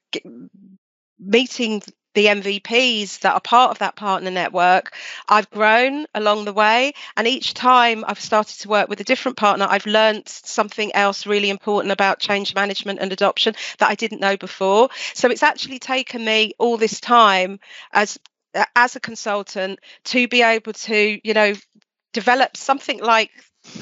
[1.19, 1.83] meeting
[2.15, 4.95] the MVPs that are part of that partner network,
[5.29, 6.93] I've grown along the way.
[7.17, 11.27] And each time I've started to work with a different partner, I've learned something else
[11.27, 14.89] really important about change management and adoption that I didn't know before.
[15.15, 17.61] So it's actually taken me all this time
[17.93, 18.19] as
[18.75, 21.55] as a consultant to be able to, you know,
[22.13, 23.31] develop something like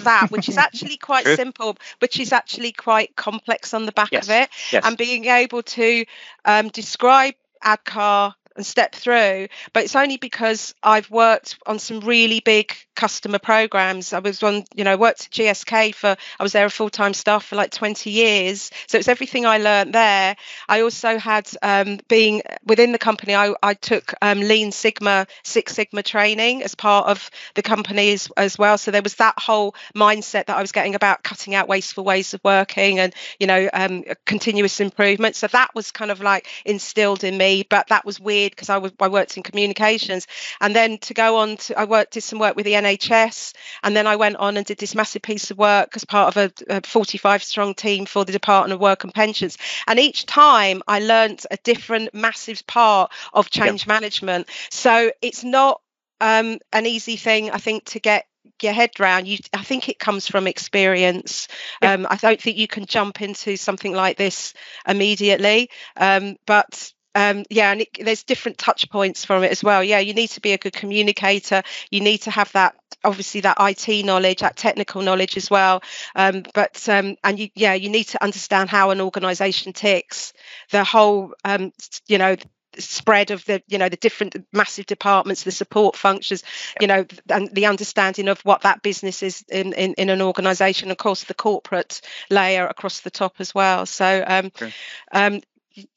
[0.02, 4.26] that, which is actually quite simple, which is actually quite complex on the back yes.
[4.26, 4.84] of it, yes.
[4.84, 6.04] and being able to
[6.44, 12.40] um, describe ADKAR and step through but it's only because i've worked on some really
[12.40, 14.12] big customer programs.
[14.12, 17.44] I was on you know worked at gsk for i was there a full-time staff
[17.44, 18.72] for like 20 years.
[18.88, 20.34] So it's everything i learned there.
[20.68, 25.74] I also had um, being within the company i, I took um, lean sigma six
[25.74, 28.76] sigma training as part of the company as, as well.
[28.76, 32.34] So there was that whole mindset that i was getting about cutting out wasteful ways
[32.34, 35.36] of working and you know um, continuous improvement.
[35.36, 38.78] So that was kind of like instilled in me but that was weird because I
[38.78, 40.26] was I worked in communications,
[40.60, 43.96] and then to go on to I worked did some work with the NHS, and
[43.96, 46.76] then I went on and did this massive piece of work as part of a,
[46.76, 51.00] a 45 strong team for the Department of Work and Pensions, and each time I
[51.00, 54.48] learnt a different massive part of change management.
[54.70, 55.80] So it's not
[56.20, 58.26] um, an easy thing I think to get
[58.62, 59.28] your head round.
[59.28, 61.48] You i think it comes from experience.
[61.82, 61.92] Yeah.
[61.92, 64.54] um, i don't think you can jump into something like this
[64.86, 65.70] immediately.
[65.96, 69.82] Um, but um, yeah, and it, there's different touch points from it as well.
[69.82, 71.64] Yeah, you need to be a good communicator.
[71.90, 75.82] You need to have that, obviously, that IT knowledge, that technical knowledge as well.
[76.14, 80.32] Um, but um, and you, yeah, you need to understand how an organisation ticks.
[80.70, 81.72] The whole, um,
[82.06, 82.36] you know,
[82.78, 86.44] spread of the you know the different massive departments the support functions
[86.80, 90.90] you know and the understanding of what that business is in in, in an organization
[90.90, 92.00] of course the corporate
[92.30, 94.72] layer across the top as well so um, okay.
[95.12, 95.40] um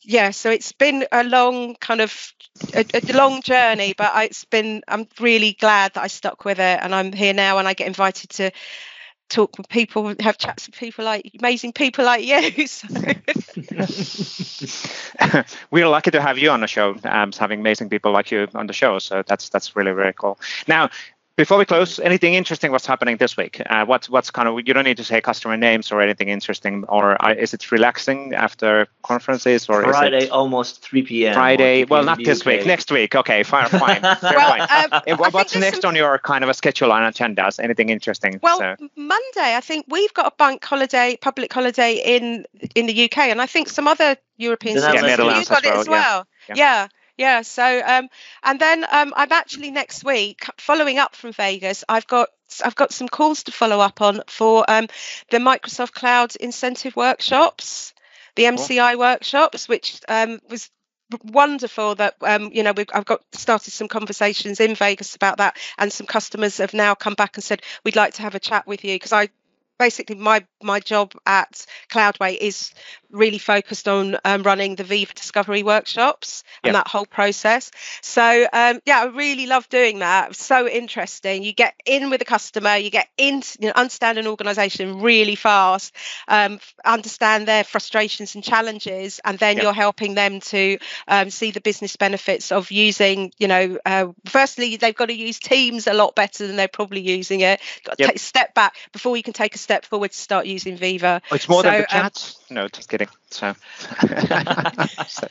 [0.01, 2.33] yeah, so it's been a long kind of
[2.73, 4.81] a, a long journey, but I, it's been.
[4.87, 7.87] I'm really glad that I stuck with it, and I'm here now, and I get
[7.87, 8.51] invited to
[9.31, 12.67] talk with people, have chats with people like amazing people like you.
[12.67, 12.87] So.
[15.71, 18.67] We're lucky to have you on the show, um, having amazing people like you on
[18.67, 18.99] the show.
[18.99, 20.39] So that's that's really really cool.
[20.67, 20.89] Now,
[21.37, 23.61] before we close, anything interesting what's happening this week?
[23.67, 26.83] Uh, what's what's kind of you don't need to say customer names or anything interesting,
[26.89, 31.33] or uh, is it relaxing after conferences or Friday is it almost 3 p.m.
[31.33, 31.83] Friday?
[31.85, 32.65] 3 Well, not this the week.
[32.65, 33.15] Next week.
[33.15, 34.01] Okay, fine, fine.
[34.01, 34.61] Fair well, fine.
[34.91, 37.59] um, Uh, what- what's next some- on your kind of a schedule and agendas?
[37.63, 38.39] Anything interesting?
[38.43, 43.05] Well, So- Monday, I think we've got a bank holiday, public holiday in in the
[43.05, 45.01] UK, and I think some other European The cities.
[45.01, 45.39] Netherlands.
[45.39, 46.27] You've got Yeah, it Netherlands as as well, well.
[46.49, 46.55] yeah.
[46.55, 46.87] Yeah.
[47.21, 47.43] Yeah.
[47.43, 48.09] So, um,
[48.41, 51.83] and then um, I'm actually next week following up from Vegas.
[51.87, 52.29] I've got
[52.65, 54.87] I've got some calls to follow up on for um,
[55.29, 57.93] the Microsoft Cloud Incentive Workshops,
[58.35, 60.71] the MCI workshops, which um, was
[61.23, 65.57] wonderful that um, you know we've, I've got started some conversations in Vegas about that,
[65.77, 68.65] and some customers have now come back and said we'd like to have a chat
[68.65, 69.29] with you because I
[69.81, 72.71] basically my my job at Cloudway is
[73.09, 76.79] really focused on um, running the Viva Discovery workshops and Yeah.
[76.79, 77.71] that whole process.
[78.01, 80.35] So um, yeah, I really love doing that.
[80.35, 81.43] So interesting.
[81.43, 85.35] You get in with a customer, you get in, you know, understand an organisation really
[85.35, 85.95] fast,
[86.27, 89.63] um, understand their frustrations and challenges, and then Yeah.
[89.63, 90.77] you're helping them to
[91.07, 93.31] um, see the business benefits of using.
[93.39, 97.01] You know, uh, firstly they've got to use Teams a lot better than they're probably
[97.01, 97.59] using it.
[97.83, 98.09] Got to Yep.
[98.09, 101.21] take a step back before you can take a step forward to start using Viva.
[101.31, 102.35] Oh, it's more than So, the um, chat.
[102.49, 103.07] no, just kidding.
[103.29, 103.53] So.
[105.07, 105.27] So-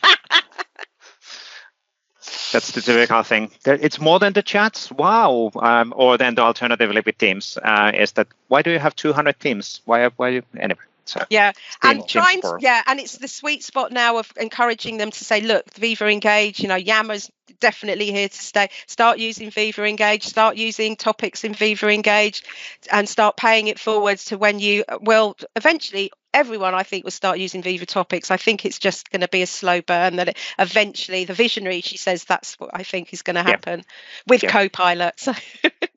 [2.53, 3.51] That's the typical thing.
[3.65, 4.91] It's more than the chats.
[4.91, 5.51] Wow.
[5.57, 9.39] Um, or then the alternatively with Teams uh, is that why do you have 200
[9.41, 9.81] teams?
[9.85, 10.09] Why?
[10.09, 10.29] Why?
[10.31, 10.81] You, anyway.
[11.07, 15.11] So Yeah, and trying, to, yeah, and it's the sweet spot now of encouraging them
[15.11, 17.31] to say, look, Viva Engage, you know, Yammer's
[17.61, 18.69] definitely here to stay.
[18.87, 22.43] Start using Viva Engage, start using topics in Viva Engage,
[22.91, 26.11] and start paying it forwards to when you will eventually.
[26.33, 28.31] Everyone, I think, will start using Viva Topics.
[28.31, 30.15] I think it's just going to be a slow burn.
[30.17, 33.51] That it, eventually, the visionary, she says, that's what I think is going to Yeah.
[33.51, 33.83] happen
[34.29, 35.29] with co pilots.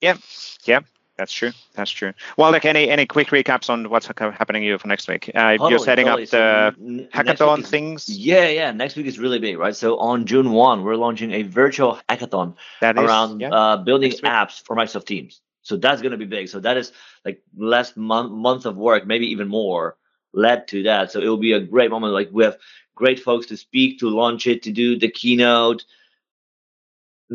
[0.01, 0.16] Yeah.
[0.16, 0.20] Copilot.
[0.66, 0.80] So,
[1.18, 1.51] that's true.
[1.76, 2.14] That's true.
[2.38, 5.30] Well, like any any quick recaps on what's happening you for next week?
[5.34, 6.24] Uh, you're setting totally.
[6.24, 8.09] up the n- n- next week hackathon is- things.
[8.09, 8.72] Yeah, yeah.
[8.72, 9.76] Next week is really big, right?
[9.76, 13.49] So on June 1, we're launching a virtual hackathon That is around yeah.
[13.53, 14.32] uh, building next week.
[14.32, 15.41] apps for Microsoft Teams.
[15.61, 16.49] So that's going to be big.
[16.49, 16.91] So that is
[17.24, 19.97] like last month month of work, maybe even more,
[20.34, 21.11] led to that.
[21.11, 22.14] So it will be a great moment.
[22.14, 22.57] Like we have
[22.95, 25.86] great folks to speak, to launch it, to do the keynote.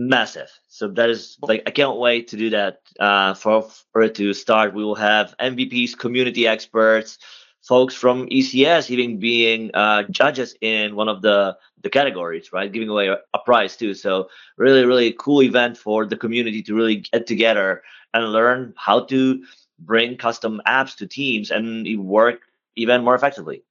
[0.00, 0.48] Massive.
[0.68, 2.82] So that is like I can't wait to do that.
[3.00, 7.18] Uh, for for it to start, we will have MVPs, community experts,
[7.62, 12.70] folks from ECS even being uh, judges in one of the the categories, right?
[12.70, 13.92] Giving away a, a prize too.
[13.92, 17.82] So really, really cool event for the community to really get together
[18.14, 19.42] and learn how to
[19.80, 22.42] bring custom apps to teams and work
[22.76, 23.64] even more effectively.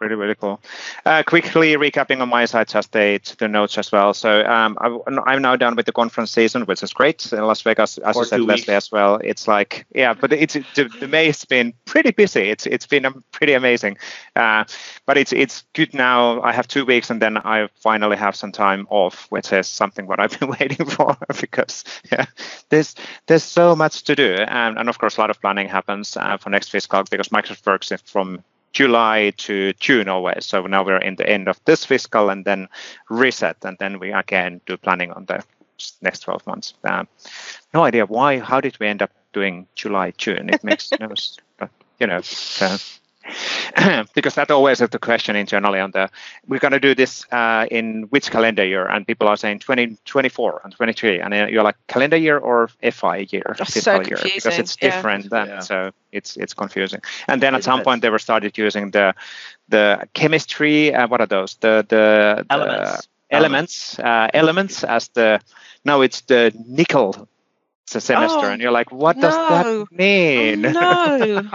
[0.00, 0.60] Really, really cool.
[1.04, 4.14] Uh, quickly recapping on my side, just the, the notes as well.
[4.14, 4.96] So um, I,
[5.26, 7.32] I'm now done with the conference season, which is great.
[7.32, 9.16] In Las Vegas, as you said, Leslie, as well.
[9.24, 12.42] It's like, yeah, but it's the, the May has been pretty busy.
[12.42, 13.98] It's it's been um, pretty amazing.
[14.36, 14.64] Uh,
[15.04, 16.42] but it's it's good now.
[16.42, 20.06] I have two weeks, and then I finally have some time off, which is something
[20.06, 21.82] what I've been waiting for because
[22.12, 22.26] yeah,
[22.68, 22.94] there's
[23.26, 26.36] there's so much to do, and, and of course a lot of planning happens uh,
[26.36, 30.46] for next fiscal because Microsoft works from July to June always.
[30.46, 32.68] So now we're in the end of this fiscal and then
[33.08, 35.42] reset, and then we again do planning on the
[36.02, 36.74] next 12 months.
[36.84, 37.08] Um,
[37.72, 38.38] no idea why.
[38.38, 40.50] How did we end up doing July June?
[40.50, 41.12] It makes no,
[41.58, 42.20] but you know.
[42.22, 42.76] So.
[44.14, 46.08] because that always is the question internally on the
[46.46, 50.60] we're going to do this uh, in which calendar year and people are saying 2024
[50.64, 54.18] and 23 and uh, you're like calendar year or fi year That's fiscal so year
[54.34, 54.90] because confusing, it's yeah.
[54.90, 55.60] different then Yeah.
[55.60, 57.84] so it's it's confusing and then at some depends.
[57.84, 59.14] point they were started using the
[59.68, 63.08] the chemistry uh, what are those the the, the Elements.
[63.30, 65.40] elements uh, elements as the
[65.84, 67.28] now it's the nickel
[67.96, 71.50] s- semester Oh, and you're like what does that mean Oh, no.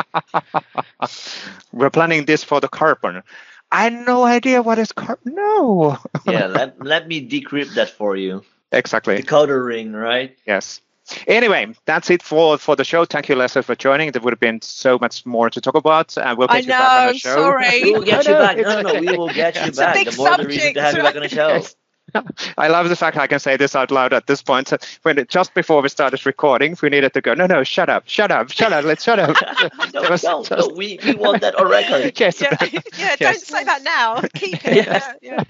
[1.71, 3.23] we're planning this for the carbon
[3.71, 8.15] i had no idea what is carbon no yeah, let, let me decrypt that for
[8.15, 8.43] you.
[8.71, 10.35] exactly Decoder ring, right?
[10.45, 10.81] Yes.
[11.27, 13.03] Anyway, that's it for for the show.
[13.03, 14.09] Thank you, Leslie, for joining.
[14.13, 16.17] There would have been so much more to talk about.
[16.17, 17.35] Uh, we'll get I you back on know, the show.
[17.35, 17.83] sorry.
[17.83, 18.57] We will get No, you no, back.
[18.57, 19.95] it's No, no, we will get you It's a back.
[19.95, 21.59] big The more the reason to have you back on the show.
[21.59, 21.75] subject,
[22.57, 24.67] I love the fact I can say this out loud at this point.
[24.67, 27.33] So when it, just before we started recording, we needed to go.
[27.33, 28.85] No, no, shut up, shut up, shut up.
[28.85, 29.35] Let's shut up.
[29.93, 32.13] no, no, just- no, we, we want that on record.
[32.19, 32.55] yes, yeah,
[32.97, 34.21] yeah don't say that now.
[34.35, 34.85] Keep it.
[34.87, 35.13] Yeah.
[35.21, 35.43] Yeah,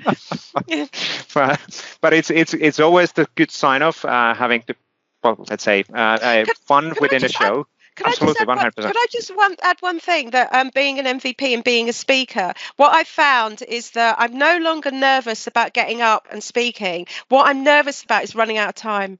[0.67, 0.85] yeah.
[1.33, 4.75] but, but it's it's it's always the good sign of uh, having to
[5.23, 7.67] well, let's say uh, Could- fun could within the just add- show.
[7.95, 8.83] Can Absolutely, I just add 100%.
[8.83, 11.89] One, could I just one, add one thing that um, being an MVP and being
[11.89, 16.43] a speaker, what I found is that I'm no longer nervous about getting up and
[16.43, 17.05] speaking.
[17.29, 19.19] What I'm nervous about is running out of time.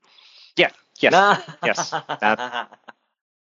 [0.56, 0.72] Yeah.
[1.00, 1.44] Yes.
[1.64, 1.92] yes.
[1.92, 2.70] That,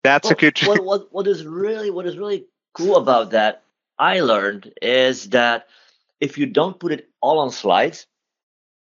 [0.04, 0.60] that's well, a good.
[0.60, 3.64] what, what, what is really what is really cool about that
[4.00, 5.68] I learned is that
[6.20, 8.08] if you don't put it all on slides,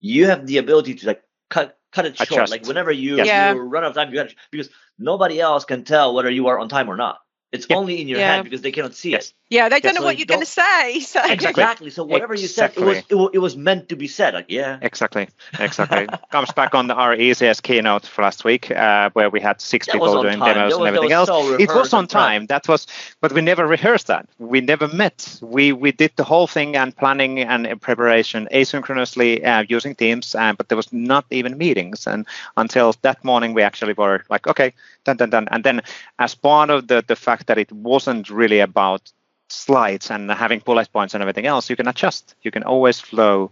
[0.01, 2.31] you have the ability to like cut cut it short.
[2.31, 2.51] Adjust.
[2.51, 3.53] Like whenever you, yeah.
[3.53, 6.59] you run out of time, you got because nobody else can tell whether you are
[6.59, 7.19] on time or not.
[7.53, 7.77] It's yeah.
[7.77, 8.37] only in your yeah.
[8.37, 9.33] head because they cannot see it.
[9.51, 11.01] Yeah, they don't know what you're going to say.
[11.11, 11.21] So.
[11.25, 11.91] Exactly.
[11.91, 12.85] So whatever exactly.
[12.87, 14.35] you said, it was, it was meant to be said.
[14.35, 14.79] Like, yeah.
[14.81, 15.29] Exactly.
[15.59, 16.07] Exactly.
[16.31, 19.87] Comes back on the, our ECS keynote for last week, uh, where we had six
[19.87, 20.55] that people doing time.
[20.55, 21.29] demos was, and everything else.
[21.29, 22.47] So it was on time.
[22.47, 22.87] That was,
[23.21, 24.29] but we never rehearsed that.
[24.39, 25.39] We never met.
[25.43, 30.53] We we did the whole thing and planning and preparation asynchronously uh, using Teams, uh,
[30.53, 32.07] but there was not even meetings.
[32.07, 32.27] And
[32.57, 34.75] until that morning, we actually were like, okay,
[35.05, 35.49] done, done, done.
[35.51, 35.83] And then
[36.19, 39.11] as part of the the fact that it wasn't really about
[39.53, 42.35] slides and having bullet points and everything else, you can adjust.
[42.43, 43.51] You can always flow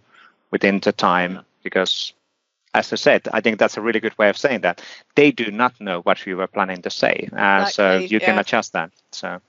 [0.50, 2.12] within the time because,
[2.74, 4.80] as I said, I think that's a really good way of saying that.
[5.14, 8.26] They do not know what you were planning to say, uh, exactly, so you yeah.
[8.26, 8.90] can adjust that.
[9.12, 9.40] So.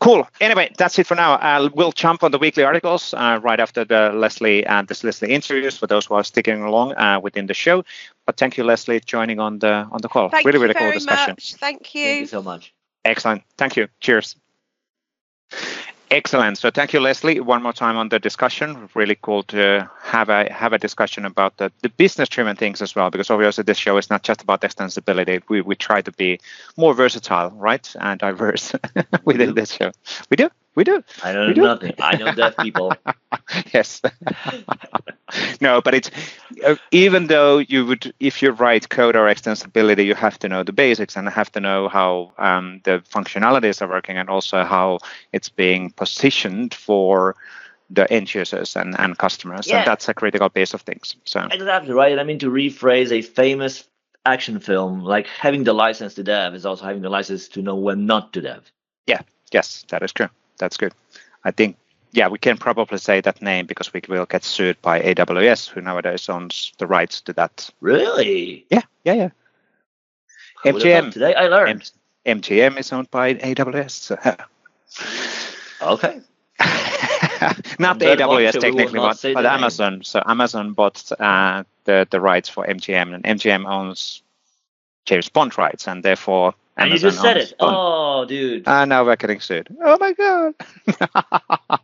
[0.00, 0.26] Cool.
[0.40, 1.34] Anyway, that's it for now.
[1.34, 5.32] Uh, we'll jump on the weekly articles uh, right after the Leslie and this Leslie
[5.32, 7.84] interviews for those who are sticking along uh, within the show.
[8.26, 10.28] But thank you, Leslie, joining on the on the call.
[10.28, 11.32] Thank really, really cool discussion.
[11.32, 11.54] Much.
[11.54, 12.04] Thank you.
[12.04, 12.74] Thank you so much.
[13.04, 13.42] Excellent.
[13.56, 13.88] Thank you.
[14.00, 14.36] Cheers.
[16.10, 16.56] Excellent.
[16.56, 18.88] So thank you, Leslie, one more time on the discussion.
[18.94, 22.94] Really cool to have a have a discussion about the, the business driven things as
[22.96, 25.42] well, because obviously this show is not just about extensibility.
[25.50, 26.40] We we try to be
[26.78, 28.72] more versatile, right, and diverse
[29.24, 29.92] within this show.
[30.30, 30.48] We do.
[30.78, 31.02] We do.
[31.24, 31.62] I know do.
[31.62, 31.92] nothing.
[31.98, 32.92] I know deaf people.
[33.74, 34.00] yes.
[35.60, 36.08] no, but it's
[36.64, 40.62] uh, even though you would, if you write code or extensibility, you have to know
[40.62, 45.00] the basics and have to know how um, the functionalities are working and also how
[45.32, 47.34] it's being positioned for
[47.90, 49.66] the end users and, and customers.
[49.66, 49.78] Yeah.
[49.78, 51.16] And that's a critical piece of things.
[51.24, 52.20] So exactly right.
[52.20, 53.82] I mean to rephrase a famous
[54.24, 57.74] action film, like having the license to dev is also having the license to know
[57.74, 58.70] when not to dev.
[59.08, 59.22] Yeah.
[59.50, 60.92] Yes, that is true that's good.
[61.44, 61.76] I think
[62.12, 65.80] yeah, we can probably say that name because we will get sued by AWS, who
[65.80, 67.70] nowadays owns the rights to that.
[67.80, 68.64] Really?
[68.70, 69.30] Yeah, yeah, yeah.
[70.64, 71.90] MGM today I learned.
[72.24, 73.90] M- MGM is owned by AWS.
[73.90, 74.16] So.
[75.82, 76.20] okay.
[77.78, 80.02] not the AWS technically, but, but Amazon.
[80.02, 84.22] So Amazon bought uh, the the rights for MGM, and MGM owns
[85.04, 87.52] James Bond rights, and therefore and you just said it.
[87.60, 88.66] Oh, dude.
[88.66, 89.68] Uh, now we're getting sued.
[89.82, 90.54] Oh my god.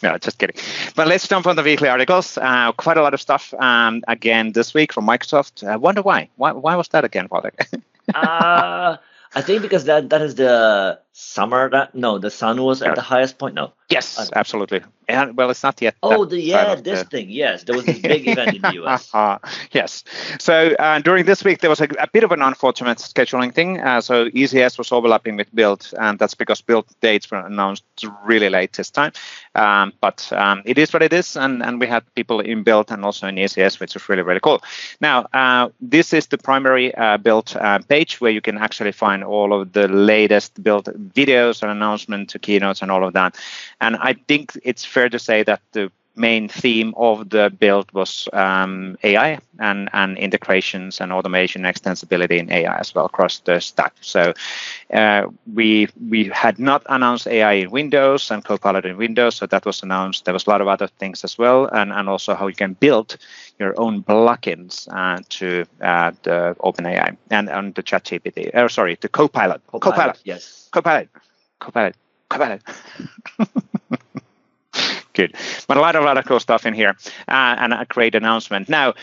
[0.03, 0.61] no, just kidding.
[0.95, 2.37] But let's jump on the weekly articles.
[2.37, 5.65] Uh, quite a lot of stuff um, again this week from Microsoft.
[5.65, 6.29] I wonder why.
[6.35, 7.53] Why, why was that again, Father?
[8.13, 8.97] uh,
[9.35, 13.01] I think because that that is the summer that no, the sun was at the
[13.01, 13.55] highest point.
[13.55, 13.71] No.
[13.89, 14.81] Yes, absolutely.
[15.07, 15.95] And well, it's not yet.
[16.01, 17.05] Oh, the, yeah, this the...
[17.05, 17.29] thing.
[17.29, 19.13] Yes, there was this big event in the US.
[19.13, 19.37] Uh,
[19.71, 20.03] yes.
[20.39, 23.79] So uh, during this week, there was a, a, bit of an unfortunate scheduling thing.
[23.79, 27.83] Uh, so ECS was overlapping with Build, and that's because Build dates were announced
[28.23, 29.11] really late this time.
[29.55, 32.91] Um, but um, it is what it is, and, and we had people in Build
[32.91, 34.63] and also in ECS, which is really really cool.
[35.01, 39.23] Now, uh, this is the primary uh, Build uh, page where you can actually find
[39.23, 43.37] all of the latest Build videos and announcements, to keynotes, and all of that.
[43.81, 48.29] And I think it's fair to say that the main theme of the build was
[48.33, 53.93] um, AI and, and integrations and automation extensibility in AI as well across the stack.
[54.01, 54.33] So
[54.93, 59.65] uh, we we had not announced AI in Windows and Copilot in Windows, so that
[59.65, 60.25] was announced.
[60.25, 62.73] There was a lot of other things as well, and, and also how you can
[62.73, 63.17] build
[63.59, 68.51] your own plugins uh, to uh, the OpenAI and on the ChatGPT.
[68.53, 69.61] Oh, sorry, the Copilot.
[69.67, 69.95] Copilot.
[69.95, 70.19] Copilot.
[70.23, 70.69] Yes.
[70.71, 71.09] Copilot.
[71.59, 71.95] Copilot.
[72.29, 72.61] Copilot.
[75.13, 75.35] Good.
[75.67, 76.95] But a lot of other cool stuff in here
[77.27, 78.67] uh, and a great announcement.
[78.67, 78.93] Now,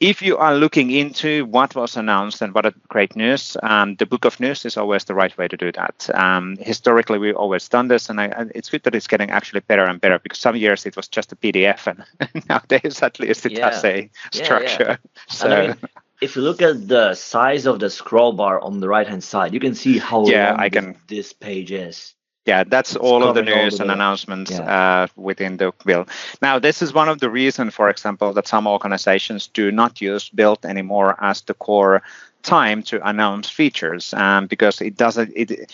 [0.00, 4.06] if you are looking into what was announced and what a great news, um, the
[4.06, 6.08] book of news is always the right way to do that.
[6.14, 9.84] Um, historically, we've always done this, and I, it's good that it's getting actually better
[9.84, 13.52] and better because some years it was just a PDF, and nowadays at least it
[13.52, 13.70] yeah.
[13.70, 14.84] has a structure.
[14.84, 15.34] Yeah, yeah.
[15.34, 15.48] So.
[15.48, 15.76] I mean,
[16.20, 19.54] if you look at the size of the scroll bar on the right hand side,
[19.54, 22.14] you can see how yeah, long I can, this page is
[22.48, 25.02] yeah, that's it's all of the news and announcements yeah.
[25.02, 26.08] uh, within the Build.
[26.40, 30.30] Now, this is one of the reasons, for example, that some organizations do not use
[30.30, 32.02] build anymore as the core
[32.42, 35.70] time to announce features um, because it doesn't it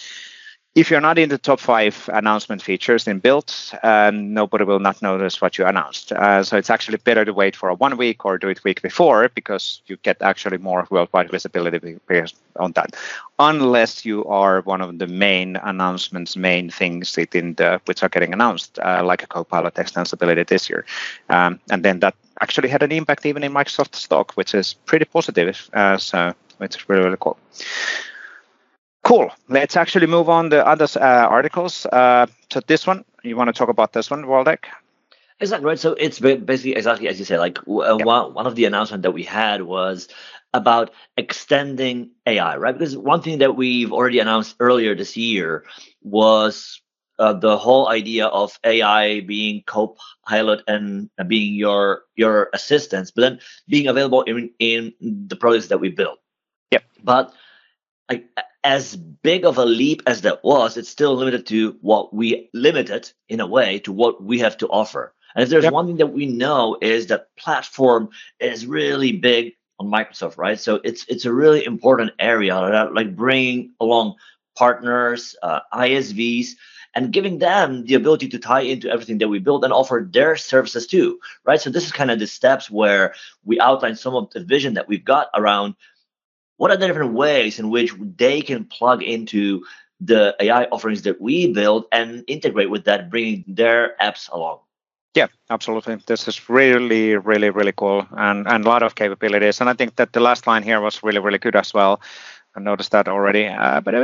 [0.74, 3.54] if you're not in the top five announcement features in build,
[3.84, 6.10] um, nobody will not notice what you announced.
[6.10, 8.82] Uh, so it's actually better to wait for a one week or do it week
[8.82, 11.96] before because you get actually more worldwide visibility
[12.56, 12.96] on that.
[13.38, 18.32] Unless you are one of the main announcements, main things within the which are getting
[18.32, 20.84] announced, uh, like a Copilot extensibility this year,
[21.28, 25.04] um, and then that actually had an impact even in Microsoft stock, which is pretty
[25.04, 25.70] positive.
[25.72, 27.38] Uh, so it's really really cool.
[29.04, 29.30] Cool.
[29.48, 31.86] Let's actually move on to other uh, articles.
[31.86, 34.64] Uh, so this one, you want to talk about this one, Waldek?
[35.40, 35.78] Exactly right.
[35.78, 37.38] So it's basically exactly as you say.
[37.38, 38.06] Like uh, yep.
[38.06, 40.08] one, one of the announcements that we had was
[40.54, 42.72] about extending AI, right?
[42.72, 45.64] Because one thing that we've already announced earlier this year
[46.02, 46.80] was
[47.18, 53.40] uh, the whole idea of AI being co-pilot and being your your assistants, but then
[53.68, 56.16] being available in in the products that we build.
[56.70, 56.84] Yep.
[57.02, 57.34] But
[58.08, 58.28] like
[58.62, 63.10] as big of a leap as that was, it's still limited to what we limited
[63.28, 65.14] in a way to what we have to offer.
[65.34, 65.72] And if there's yep.
[65.72, 70.58] one thing that we know is that platform is really big on Microsoft, right?
[70.58, 74.14] So it's it's a really important area, like bringing along
[74.56, 76.50] partners, uh, ISVs,
[76.94, 80.36] and giving them the ability to tie into everything that we build and offer their
[80.36, 81.60] services too, right?
[81.60, 84.88] So this is kind of the steps where we outline some of the vision that
[84.88, 85.74] we've got around
[86.56, 89.64] what are the different ways in which they can plug into
[90.00, 94.58] the AI offerings that we build and integrate with that, bringing their apps along?
[95.14, 95.96] Yeah, absolutely.
[96.06, 99.60] This is really, really, really cool and, and a lot of capabilities.
[99.60, 102.00] And I think that the last line here was really, really good as well.
[102.56, 103.46] I noticed that already.
[103.46, 103.94] Uh, but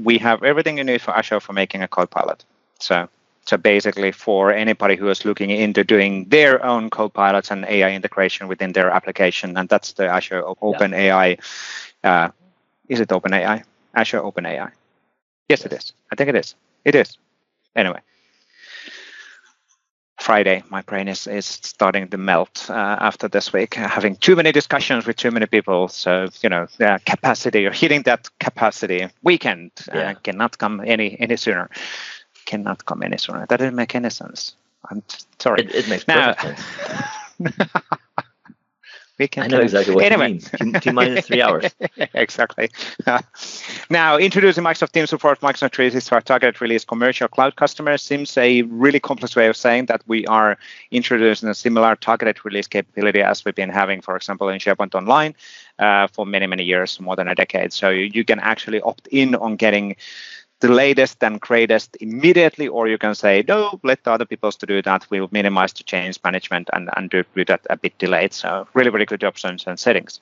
[0.00, 2.44] we have everything you need for Azure for making a copilot.
[2.78, 3.08] So
[3.46, 8.48] so basically, for anybody who is looking into doing their own copilots and AI integration
[8.48, 10.98] within their application, and that's the Azure Open yeah.
[10.98, 11.38] AI
[12.04, 12.30] uh,
[12.90, 13.62] is it Open AI?
[13.94, 14.70] Azure Open AI.
[15.48, 15.92] Yes, it is.
[16.12, 16.54] I think it is.
[16.84, 17.16] It is.
[17.76, 18.00] Anyway,
[20.18, 24.50] Friday, my brain is, is starting to melt uh, after this week, having too many
[24.50, 25.88] discussions with too many people.
[25.88, 30.10] So, you know, the capacity, you're hitting that capacity weekend uh, yeah.
[30.10, 31.70] uh, cannot come any any sooner.
[32.44, 33.46] Cannot come any sooner.
[33.46, 34.54] That doesn't make any sense.
[34.88, 35.02] I'm
[35.38, 35.62] sorry.
[35.62, 36.60] It, it makes now, sense.
[39.20, 39.44] we can.
[39.44, 40.40] I know exactly what anyway.
[40.58, 40.80] you mean.
[40.80, 41.70] T minus three hours.
[42.14, 42.70] exactly.
[43.06, 43.20] Uh,
[43.90, 48.98] now, introducing Microsoft Teams support Microsoft 365 target release commercial cloud customers seems a really
[48.98, 50.56] complex way of saying that we are
[50.90, 55.34] introducing a similar targeted release capability as we've been having, for example, in SharePoint Online
[55.78, 57.72] uh, for many, many years, more than a decade.
[57.72, 59.96] So you, you can actually opt in on getting
[60.60, 64.66] the latest and greatest immediately, or you can say, no, let the other people to
[64.66, 65.06] do that.
[65.10, 68.32] We'll minimize the change management and, and do, do that a bit delayed.
[68.32, 70.20] So really, really good options and settings.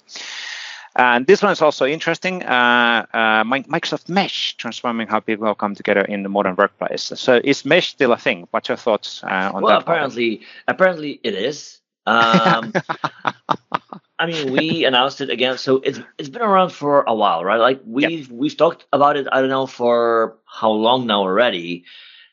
[0.97, 2.43] And this one is also interesting.
[2.43, 7.12] Uh, uh, Microsoft Mesh transforming how people come together in the modern workplace.
[7.14, 8.49] So is Mesh still a thing?
[8.51, 9.86] What's your thoughts uh, on well, that?
[9.86, 11.78] Well, apparently, apparently it is.
[12.07, 12.72] Um,
[14.18, 17.60] I mean, we announced it again, so it's it's been around for a while, right?
[17.60, 19.26] Like we've we've talked about it.
[19.30, 21.84] I don't know for how long now already,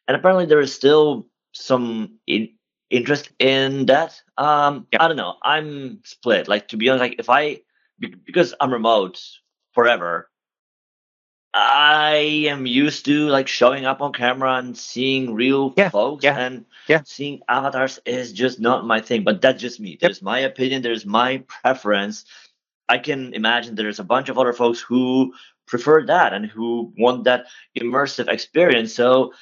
[0.08, 2.50] and apparently there is still some in,
[2.90, 4.22] interest in that.
[4.38, 5.36] Um, I don't know.
[5.44, 6.48] I'm split.
[6.48, 7.62] Like to be honest, like if I
[8.00, 9.22] because I'm remote
[9.74, 10.30] forever,
[11.58, 12.16] I
[12.50, 16.66] am used to like showing up on camera and seeing real yeah, folks yeah, and
[16.90, 17.02] yeah.
[17.06, 19.24] seeing avatars is just not my thing.
[19.24, 19.92] But that's just me.
[19.92, 20.00] Yep.
[20.02, 20.82] There's my opinion.
[20.82, 22.26] There's my preference.
[22.90, 25.34] I can imagine there's a bunch of other folks who
[25.66, 27.46] prefer that and who want that
[27.80, 28.94] immersive experience.
[28.94, 29.34] So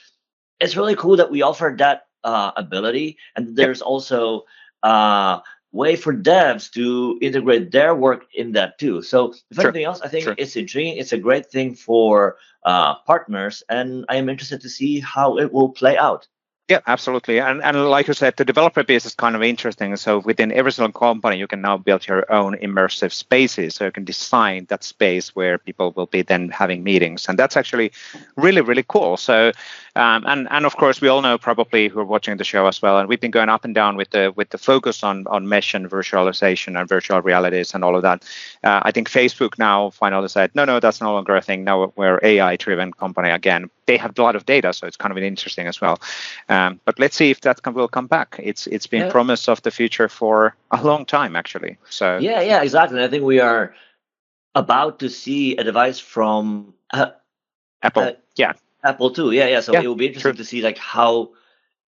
[0.59, 3.17] it's really cool that we offer that uh, ability.
[3.35, 3.87] And there's yep.
[3.87, 4.43] also
[4.83, 5.39] uh,
[5.73, 9.01] way for devs to integrate their work in that too.
[9.01, 9.65] So if sure.
[9.65, 10.35] anything else, I think sure.
[10.37, 10.97] it's intriguing.
[10.97, 15.51] It's a great thing for uh, partners, and I am interested to see how it
[15.51, 16.27] will play out.
[16.69, 17.39] Yeah, absolutely.
[17.39, 19.97] And and like you said, the developer base is kind of interesting.
[19.97, 23.75] So within every single company, you can now build your own immersive spaces.
[23.75, 27.57] So you can design that space where people will be then having meetings, and that's
[27.57, 27.91] actually
[28.37, 29.17] really really cool.
[29.17, 29.51] So
[29.95, 32.81] um, and and of course, we all know probably who are watching the show as
[32.81, 35.47] well, and we've been going up and down with the with the focus on on
[35.47, 38.23] mesh and virtualization and virtual realities and all of that.
[38.63, 41.63] Uh, I think Facebook now finally said, no, no, that's no longer a thing.
[41.63, 43.69] Now we're AI-driven company again.
[43.85, 46.01] They have a lot of data, so it's kind of interesting as well.
[46.49, 48.39] Um, but let's see if that can, will come back.
[48.41, 49.11] It's it's been yeah.
[49.11, 51.77] promise of the future for a long time actually.
[51.89, 53.03] So yeah, yeah, exactly.
[53.03, 53.75] I think we are
[54.55, 57.11] about to see a device from uh,
[57.83, 58.03] Apple.
[58.03, 58.53] Uh, yeah,
[58.83, 59.31] Apple too.
[59.31, 59.61] Yeah, yeah.
[59.61, 60.37] So yeah, it will be interesting true.
[60.37, 61.31] to see like how,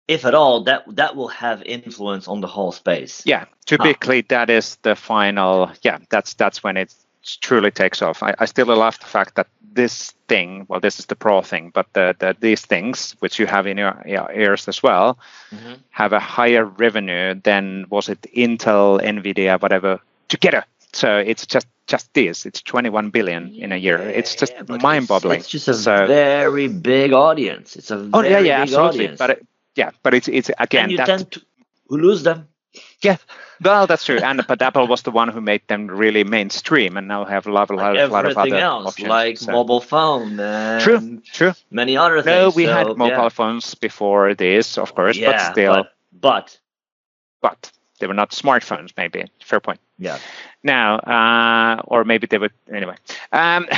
[0.08, 3.24] if at all, that that will have influence on the whole space.
[3.26, 5.72] Yeah, typically that is the final.
[5.82, 6.94] Yeah, that's that's when it
[7.42, 8.24] truly takes off.
[8.24, 11.72] I, I still love the fact that this thing, well, this is the Pro thing,
[11.74, 15.20] but the, the these things which you have in your, your ears as well,
[15.52, 15.74] mm-hmm.
[15.90, 20.64] have a higher revenue than was it Intel, Nvidia, whatever together.
[20.94, 22.46] So it's just just this.
[22.46, 23.98] It's 21 billion in a year.
[23.98, 25.40] It's just yeah, mind-boggling.
[25.40, 27.76] It's, it's, just a so, very big audience.
[27.76, 29.06] It's a oh yeah yeah absolutely.
[29.06, 29.20] Audience.
[29.20, 31.42] But it, yeah, but it's it's again and you tend to
[31.90, 32.48] lose them.
[33.02, 33.18] Yeah,
[33.64, 34.18] well, that's true.
[34.18, 37.52] And but Apple was the one who made them really mainstream, and now have a
[37.52, 39.08] lot, a lot, like a lot of other else, options.
[39.08, 39.52] like so.
[39.52, 40.38] mobile phone.
[40.82, 41.54] true, true.
[41.72, 42.26] Many other things.
[42.26, 43.30] No, we so, had mobile yeah.
[43.30, 45.86] phones before this, of course, yeah, but still.
[46.12, 46.60] But,
[47.42, 48.92] but they were not smartphones.
[48.98, 49.80] Maybe fair point.
[49.98, 50.20] Yeah.
[50.64, 52.96] Now, uh, or maybe they would anyway.
[53.32, 53.68] Um,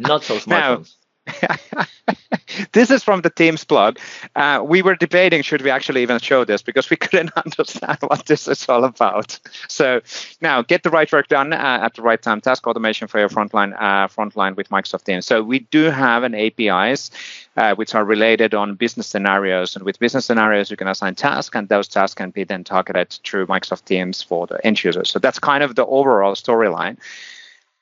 [0.00, 0.94] not so smartphones.
[2.72, 3.98] this is from the team's blog.
[4.36, 8.26] Uh, we were debating should we actually even show this because we couldn't understand what
[8.26, 9.38] this is all about.
[9.68, 10.00] So
[10.40, 12.40] now get the right work done uh, at the right time.
[12.40, 15.26] Task automation for your frontline uh, frontline with Microsoft Teams.
[15.26, 17.10] So we do have an APIs
[17.56, 21.56] uh, which are related on business scenarios, and with business scenarios you can assign tasks,
[21.56, 25.10] and those tasks can be then targeted through Microsoft Teams for the end users.
[25.10, 26.98] So that's kind of the overall storyline.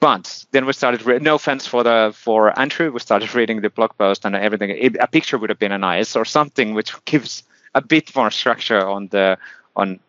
[0.03, 1.07] But then we started.
[1.07, 4.71] Re- no offense for the for Andrew, we started reading the blog post and everything.
[4.71, 8.33] It, a picture would have been a nice or something which gives a bit more
[8.33, 9.39] structure on the
[9.77, 10.01] on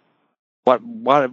[0.64, 1.30] what what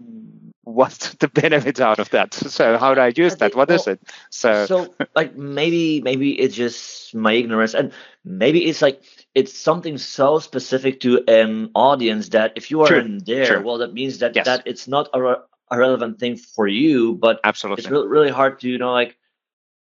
[0.65, 2.35] what's the benefit out of that?
[2.51, 3.55] So how do I use I that?
[3.55, 3.99] What well, is it?
[4.29, 7.95] So so like maybe maybe it's just my ignorance and
[8.27, 9.03] maybe it's like
[9.35, 12.99] it's something so specific to an audience that if you are True.
[12.99, 13.63] in there, True.
[13.63, 14.45] well, that means that yes.
[14.45, 18.61] that it's not a, a relevant thing for you, but absolutely, it's really, really hard
[18.61, 19.17] to you know like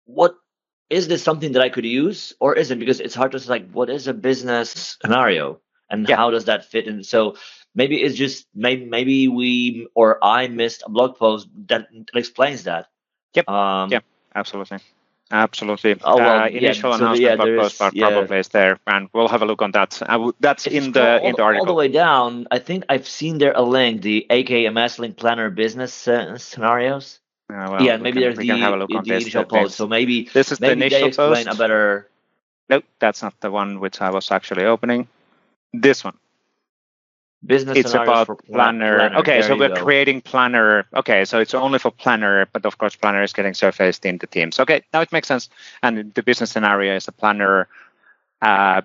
[0.05, 0.37] what
[0.91, 3.71] is this something that I could use or isn't because it's hard to say like
[3.71, 5.61] what is a business scenario
[5.91, 6.17] and yeah.
[6.17, 7.03] how does that fit in.
[7.05, 7.37] So
[7.75, 12.65] maybe it's just maybe maybe we or I missed a blog post that, that explains
[12.65, 12.89] that.
[13.35, 13.49] Yep.
[13.49, 14.05] Um, yep.
[14.35, 14.79] Absolutely.
[15.31, 15.97] Absolutely.
[16.03, 18.09] Oh, well, uh, initial yeah, announcement so, yeah, part yeah.
[18.09, 20.01] probably is there, and we'll have a look on that.
[20.01, 21.67] Uh, that's if in the in the article.
[21.67, 25.51] All the way down, I think I've seen there a link, the AKMS link planner
[25.51, 27.21] business uh, scenarios.
[27.51, 29.77] Uh, well, yeah, maybe can, there's the, have a look on the this, initial post.
[29.77, 31.47] So maybe this is maybe the initial post.
[31.47, 32.09] a better.
[32.71, 35.09] Nope, that's not the one which I was actually opening.
[35.75, 36.17] This one.
[37.47, 38.97] Business it's about planner.
[38.99, 39.17] planner.
[39.19, 39.85] Okay, there so we're go.
[39.85, 40.87] creating planner.
[40.93, 44.27] Okay, so it's only for planner, but of course planner is getting surfaced in the
[44.27, 44.59] teams.
[44.59, 45.49] Okay, now it makes sense.
[45.83, 47.69] And the business scenario is a planner.
[48.43, 48.83] Uh,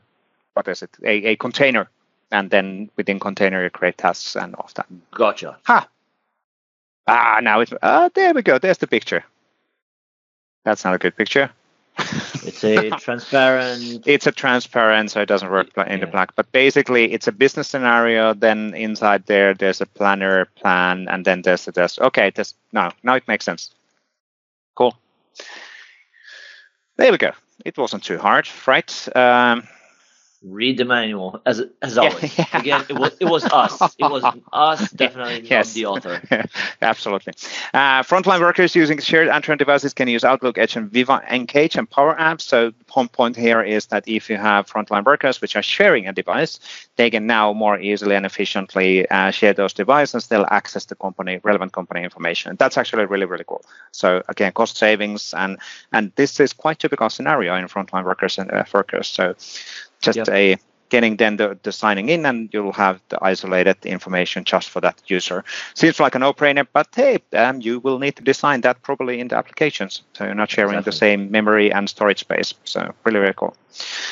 [0.53, 0.91] what is it?
[1.03, 1.89] A, a container,
[2.31, 4.85] and then within container you create tasks and all that.
[5.11, 5.57] Gotcha.
[5.63, 5.87] Ha.
[7.07, 7.73] Ah, now it's.
[7.81, 8.59] Ah, there we go.
[8.59, 9.25] There's the picture.
[10.63, 11.49] That's not a good picture.
[12.45, 14.03] It's a transparent.
[14.05, 15.97] It's a transparent, so it doesn't work in yeah.
[15.97, 16.35] the black.
[16.35, 18.33] But basically, it's a business scenario.
[18.33, 21.99] Then inside there, there's a planner plan, and then there's the test.
[21.99, 23.73] Okay, this now now it makes sense.
[24.75, 24.95] Cool.
[26.97, 27.31] There we go.
[27.65, 29.15] It wasn't too hard, right?
[29.15, 29.67] Um,
[30.43, 32.37] read the manual as as always.
[32.37, 32.59] Yeah, yeah.
[32.59, 33.81] Again, it was it was us.
[33.97, 34.23] It was
[34.53, 35.67] us definitely yes.
[35.67, 36.47] not the author.
[36.81, 37.33] Absolutely.
[37.73, 41.89] Uh, frontline workers using shared Android devices can use Outlook, Edge, and Viva Engage and
[41.89, 42.41] Power Apps.
[42.41, 46.13] So the point here is that if you have frontline workers which are sharing a
[46.13, 46.59] device,
[46.97, 50.95] they can now more easily and efficiently uh, share those devices and still access the
[50.95, 52.55] company relevant company information.
[52.57, 53.63] That's actually really really cool.
[53.91, 55.57] So again, cost savings and
[55.91, 59.07] and this is quite typical scenario in frontline workers and uh, workers.
[59.07, 59.35] So
[60.03, 60.29] just yep.
[60.29, 60.57] a
[60.89, 65.01] getting then the, the signing in and you'll have the isolated information just for that
[65.07, 65.43] user.
[65.73, 69.27] Seems like a no-brainer, but hey, um, you will need to design that properly in
[69.29, 70.03] the applications.
[70.13, 70.91] So you're not sharing exactly.
[70.91, 72.53] the same memory and storage space.
[72.65, 73.55] So really, really cool.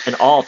[0.07, 0.45] And all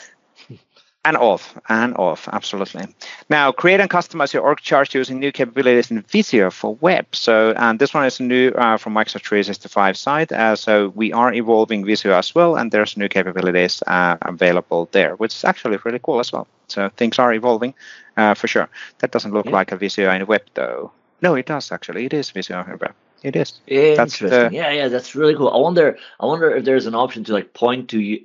[1.06, 2.86] and off, and off, absolutely.
[3.30, 7.06] Now, create and customize your org chart using new capabilities in Visio for web.
[7.14, 10.32] So, and this one is new uh, from Microsoft 365 side.
[10.32, 15.16] Uh, so we are evolving Visio as well, and there's new capabilities uh, available there,
[15.16, 16.48] which is actually really cool as well.
[16.68, 17.74] So things are evolving
[18.16, 18.70] uh, for sure.
[19.00, 19.52] That doesn't look yeah.
[19.52, 20.92] like a Visio in web though.
[21.22, 22.06] No, it does actually.
[22.06, 22.94] It is Visio in web.
[23.24, 23.60] It is.
[23.68, 24.30] Interesting.
[24.30, 25.50] The, yeah, yeah, that's really cool.
[25.50, 25.98] I wonder.
[26.20, 28.20] I wonder if there's an option to like point to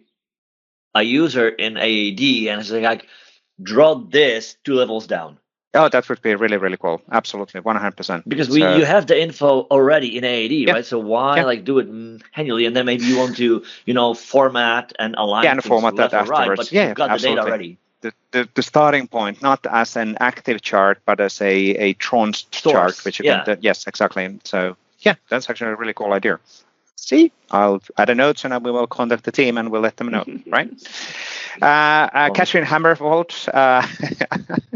[0.95, 3.07] a user in AAD and say like
[3.63, 5.39] draw this two levels down.
[5.75, 7.03] Oh, that would be really, really cool.
[7.13, 8.27] Absolutely, one hundred percent.
[8.27, 10.73] Because we, so, you uh, have the info already in AAD, yeah.
[10.73, 10.87] right?
[10.87, 11.45] So why yeah.
[11.45, 11.89] like do it
[12.37, 15.45] manually, and then maybe you want to, you know, format and align.
[15.45, 16.49] Yeah, and format that afterwards.
[16.49, 17.37] Right, but yeah, you've got absolutely.
[17.37, 17.79] the data already.
[18.01, 22.51] The, the, the, starting point, not as an active chart, but as a a tranced
[22.53, 23.45] chart, which you yeah.
[23.45, 23.59] can.
[23.61, 24.39] yes, exactly.
[24.45, 26.41] So yeah, that's actually a really cool idea
[27.09, 30.11] see, I'll add a note and we will contact the team and we'll let them
[30.11, 30.71] know, right?
[31.61, 33.87] Uh, uh, Kathrine Hammervold, uh,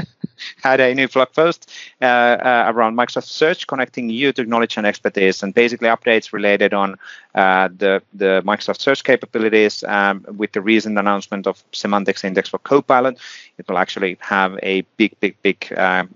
[0.63, 1.71] had a new blog post
[2.01, 6.75] uh, uh, around Microsoft Search, connecting you to knowledge and expertise, and basically updates related
[6.75, 6.97] on
[7.35, 9.85] uh, the the Microsoft Search capabilities.
[9.85, 13.19] Um, with the recent announcement of Semantics Index for Copilot,
[13.59, 16.15] it will actually have a big, big, big um,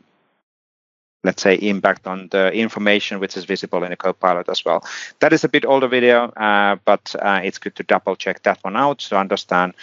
[1.26, 4.82] let's say, impact on the information which is visible in the Copilot as well.
[5.20, 8.64] That is a bit older video, uh, but uh, it's good to double check that
[8.64, 9.74] one out to understand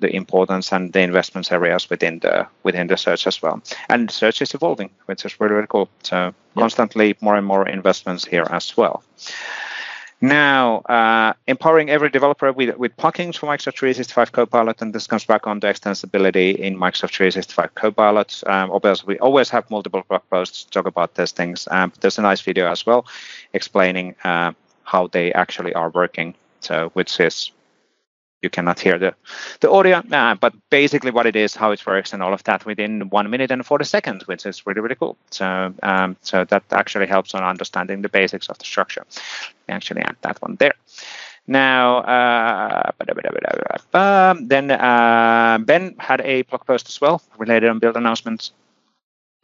[0.00, 3.60] the importance and the investments areas within the within the search as well.
[3.88, 5.88] And search is evolving, which is really, really cool.
[6.02, 9.02] So constantly more and more investments here as well.
[10.20, 15.24] Now, uh, empowering every developer with, with plugins for Microsoft 365 Copilot, and this comes
[15.24, 18.42] back on the extensibility in Microsoft 365 Copilot.
[18.46, 21.68] Um, obviously, we always have multiple blog posts to talk about these things.
[21.70, 23.06] Um, there's a nice video as well
[23.52, 24.52] explaining uh,
[24.82, 27.52] how they actually are working, so which is
[28.42, 29.14] you cannot hear the,
[29.60, 32.64] the audio, uh, but basically what it is, how it works, and all of that
[32.64, 35.16] within one minute and 40 seconds, which is really, really cool.
[35.30, 39.04] So, um, so that actually helps on understanding the basics of the structure.
[39.68, 40.74] Actually, add that one there.
[41.48, 42.92] Now, uh,
[44.40, 48.52] then uh, Ben had a blog post as well related on build announcements.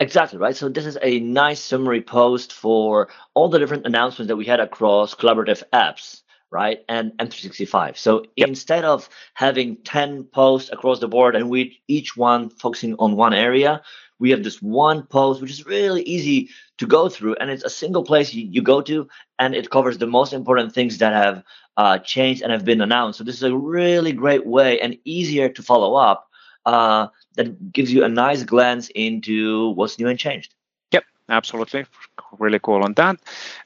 [0.01, 0.55] Exactly right.
[0.55, 4.61] So this is a nice summary post for all the different announcements that we had
[4.61, 6.24] across collaborative apps
[6.55, 6.85] right?
[6.89, 7.99] And M365.
[7.99, 8.49] So yep.
[8.49, 13.35] instead of having 10 posts across the board and we each one focusing on one
[13.35, 13.83] area,
[14.21, 16.49] we have this one post which is really easy
[16.79, 19.09] to go through and it's a single place you, you go to
[19.41, 21.43] and it covers the most important things that have
[21.77, 23.19] uh, changed and have been announced.
[23.19, 26.29] So this is a really great way and easier to follow up
[26.67, 30.55] uh, that gives you a nice glance into what's new and changed
[31.29, 31.87] absolutely.
[32.39, 33.17] Really cool on that.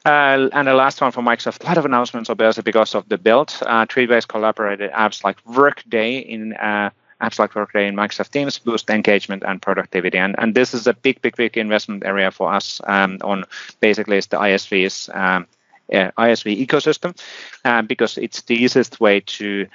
[0.05, 3.17] Uh, and the last one for microsoft a lot of announcements obviously because of the
[3.17, 3.53] build.
[3.61, 6.89] Uh, three-ways collaborated apps like workday in uh,
[7.21, 10.17] apps like workday in microsoft teams boost engagement and productivity.
[10.17, 13.43] And, and this is a big big big investment area for us um, on
[13.79, 15.47] basically it's the isv's um,
[15.91, 17.19] uh, isv ecosystem
[17.65, 19.67] uh, because it's the easiest way to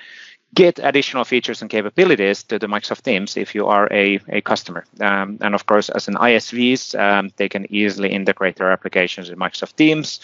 [0.55, 4.85] get additional features and capabilities to the Microsoft Teams if you are a, a customer.
[5.01, 9.39] Um, and of course, as an ISVs, um, they can easily integrate their applications in
[9.39, 10.21] Microsoft Teams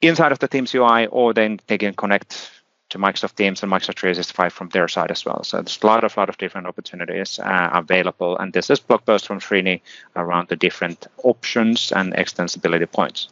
[0.00, 2.50] inside of the Teams UI, or then they can connect
[2.90, 5.42] to Microsoft Teams and Microsoft 365 from their side as well.
[5.44, 9.04] So there's a lot of lot of different opportunities uh, available, and this is blog
[9.04, 9.80] post from Srini
[10.16, 13.28] around the different options and extensibility points.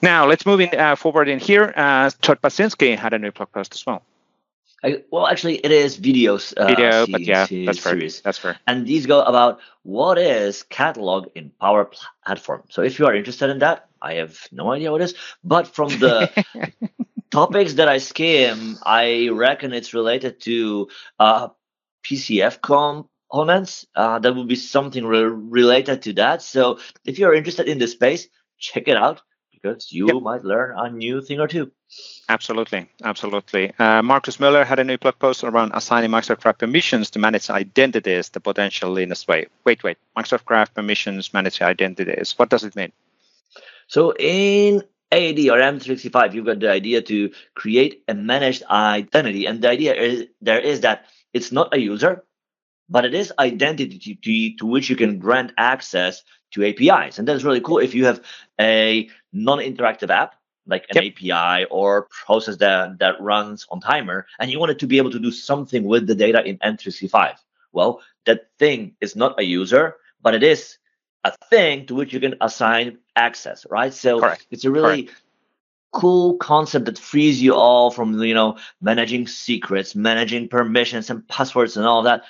[0.00, 1.72] Now let's move in uh, forward in here.
[1.76, 4.02] Uh, Todd Baginski had a new blog post as well.
[5.10, 6.52] Well, actually, it is videos.
[6.54, 7.92] Uh, Video, but yeah, that's fair.
[7.92, 8.20] Series.
[8.20, 8.58] That's fair.
[8.66, 11.90] And these go about what is catalog in Power
[12.24, 12.64] Platform.
[12.68, 15.14] So if you are interested in that, I have no idea what it is.
[15.42, 16.30] But from the
[17.30, 21.48] topics that I skim, I reckon it's related to uh,
[22.04, 23.86] PCF components.
[23.94, 26.42] Uh, that would be something re- related to that.
[26.42, 28.28] So if you're interested in this space,
[28.58, 29.22] check it out
[29.64, 30.22] because you yep.
[30.22, 31.70] might learn a new thing or two.
[32.28, 33.72] Absolutely, absolutely.
[33.78, 37.48] Uh, Marcus Møller had a new blog post around assigning Microsoft Graph permissions to manage
[37.48, 39.46] identities the potential leanest way.
[39.64, 39.96] Wait, wait.
[40.16, 42.34] Microsoft Graph permissions manage identities.
[42.36, 42.92] What does it mean?
[43.86, 49.62] So in AD or M365, you've got the idea to create a managed identity, and
[49.62, 52.24] the idea is there is that it's not a user,
[52.88, 57.44] but it is identity to, to which you can grant access to APIs, and that's
[57.44, 57.78] really cool.
[57.78, 58.20] If you have
[58.60, 61.14] a non-interactive app like an yep.
[61.14, 65.10] API or process that, that runs on timer, and you want it to be able
[65.10, 67.36] to do something with the data in M365.
[67.72, 70.78] Well, that thing is not a user, but it is
[71.24, 73.92] a thing to which you can assign access, right?
[73.92, 74.46] So Correct.
[74.50, 75.22] it's a really Correct.
[75.92, 81.76] cool concept that frees you all from you know managing secrets, managing permissions and passwords
[81.76, 82.24] and all that.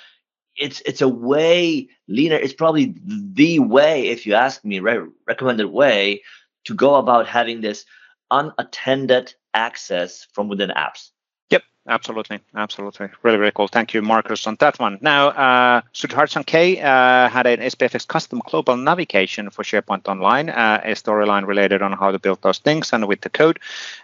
[0.57, 2.37] It's it's a way leaner.
[2.37, 6.21] It's probably the way, if you ask me, re- recommended way
[6.65, 7.85] to go about having this
[8.31, 11.09] unattended access from within apps.
[11.51, 13.67] Yep, absolutely, absolutely, really, really cool.
[13.67, 14.97] Thank you, Marcus, on that one.
[15.01, 20.81] Now, uh, Sudharshan K uh, had an SPFX custom global navigation for SharePoint Online, uh,
[20.83, 23.59] a storyline related on how to build those things and with the code.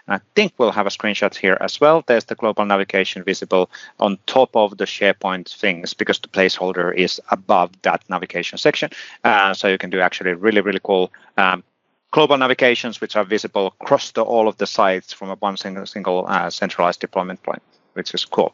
[0.06, 2.04] I think we'll have a screenshot here as well.
[2.06, 7.20] There's the global navigation visible on top of the SharePoint things because the placeholder is
[7.30, 8.90] above that navigation section.
[9.24, 11.64] Uh, so you can do actually really, really cool um,
[12.12, 15.84] global navigations which are visible across the, all of the sites from a one single,
[15.86, 17.62] single uh, centralized deployment point.
[17.94, 18.52] Which is cool.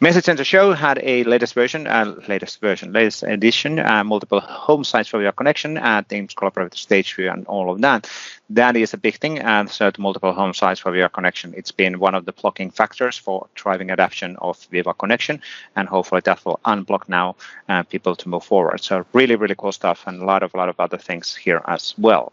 [0.00, 4.84] Message Center Show had a latest version, uh, latest version, latest edition, uh, multiple home
[4.84, 8.08] sites for your connection, uh, Teams collaborative stage view, and all of that.
[8.50, 9.38] That is a big thing.
[9.38, 11.54] And so, multiple home sites for your connection.
[11.56, 15.40] It's been one of the blocking factors for driving adoption of Viva Connection,
[15.76, 17.36] and hopefully that will unblock now
[17.68, 18.82] uh, people to move forward.
[18.82, 21.62] So, really, really cool stuff, and a lot of, a lot of other things here
[21.66, 22.32] as well.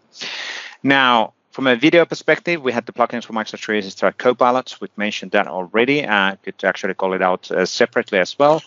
[0.84, 4.76] Now, from a video perspective, we had the plugins for Microsoft 365 Copilot.
[4.80, 6.06] We've mentioned that already.
[6.06, 8.62] Uh, could actually call it out uh, separately as well.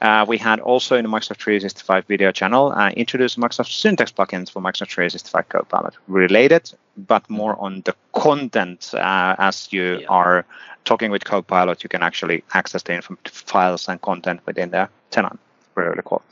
[0.00, 4.50] Uh, we had also in the Microsoft 365 video channel uh, introduced Microsoft Syntex plugins
[4.50, 8.94] for Microsoft 365 Copilot, related, but more on the content.
[8.94, 10.06] Uh, as you yeah.
[10.08, 10.46] are
[10.86, 15.38] talking with Copilot, you can actually access the files and content within the tenant.
[15.80, 16.22] Really, cool.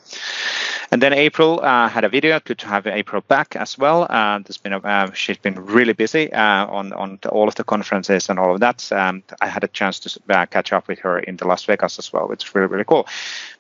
[0.90, 2.40] And then April uh, had a video.
[2.40, 4.06] Good to have April back as well.
[4.08, 7.54] Uh, there's been a, uh, she's been really busy uh, on on the, all of
[7.54, 8.88] the conferences and all of that.
[8.92, 12.12] I had a chance to uh, catch up with her in the Las Vegas as
[12.12, 13.06] well, which is really really cool.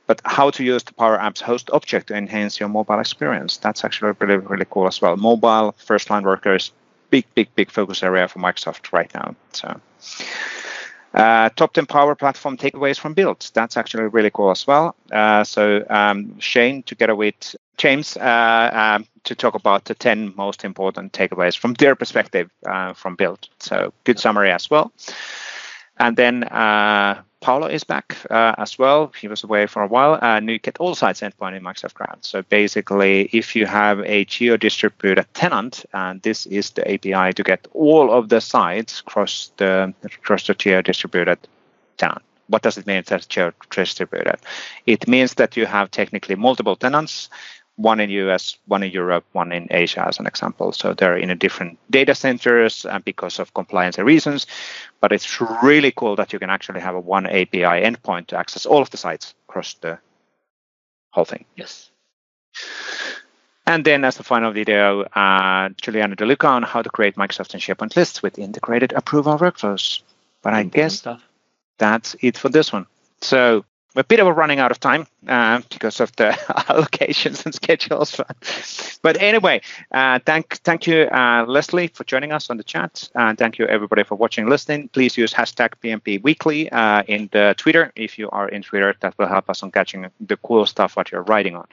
[0.06, 3.58] But how to use the Power Apps host object to enhance your mobile experience?
[3.58, 5.16] That's actually really really cool as well.
[5.16, 6.72] Mobile first line workers,
[7.10, 9.34] big big big focus area for Microsoft right now.
[9.52, 9.80] So.
[11.14, 13.50] Uh, top 10 Power Platform takeaways from builds.
[13.50, 14.94] That's actually really cool as well.
[15.10, 20.64] Uh, so um, Shane, together with James, uh, um, to talk about the 10 most
[20.64, 23.48] important takeaways from their perspective uh, from build.
[23.58, 24.92] So good summary as well.
[25.98, 29.12] And then uh, Paolo is back uh, as well.
[29.20, 30.18] He was away for a while.
[30.20, 32.18] And you get all sites endpoint in Microsoft Graph.
[32.22, 37.66] So basically, if you have a geo-distributed tenant, and this is the API to get
[37.72, 41.38] all of the sites across the across the geo-distributed
[41.96, 42.22] tenant.
[42.48, 44.36] What does it mean that geo-distributed?
[44.86, 47.28] It means that you have technically multiple tenants
[47.78, 50.72] one in US, one in Europe, one in Asia, as an example.
[50.72, 54.46] So they're in a different data centers and because of compliance reasons.
[55.00, 58.66] But it's really cool that you can actually have a one API endpoint to access
[58.66, 59.98] all of the sites across the
[61.10, 61.44] whole thing.
[61.54, 61.90] Yes.
[63.64, 67.62] And then as the final video, uh, Juliana DeLuca on how to create Microsoft and
[67.62, 70.00] SharePoint lists with integrated approval workflows.
[70.42, 71.22] But I guess stuff.
[71.78, 72.86] that's it for this one.
[73.20, 73.64] So
[73.96, 76.30] a bit of a running out of time uh, because of the
[76.68, 78.20] allocations and schedules.
[79.02, 79.60] but anyway,
[79.92, 83.08] uh, thank thank you, uh, Leslie, for joining us on the chat.
[83.14, 84.88] And thank you, everybody, for watching and listening.
[84.88, 88.94] Please use hashtag PnP Weekly uh, in the Twitter if you are in Twitter.
[89.00, 91.66] That will help us on catching the cool stuff what you're writing on.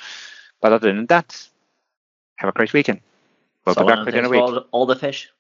[0.61, 1.47] But other than that,
[2.37, 3.01] have a great weekend.
[3.65, 4.41] We'll so be back within a week.
[4.41, 5.31] All the, all the fish.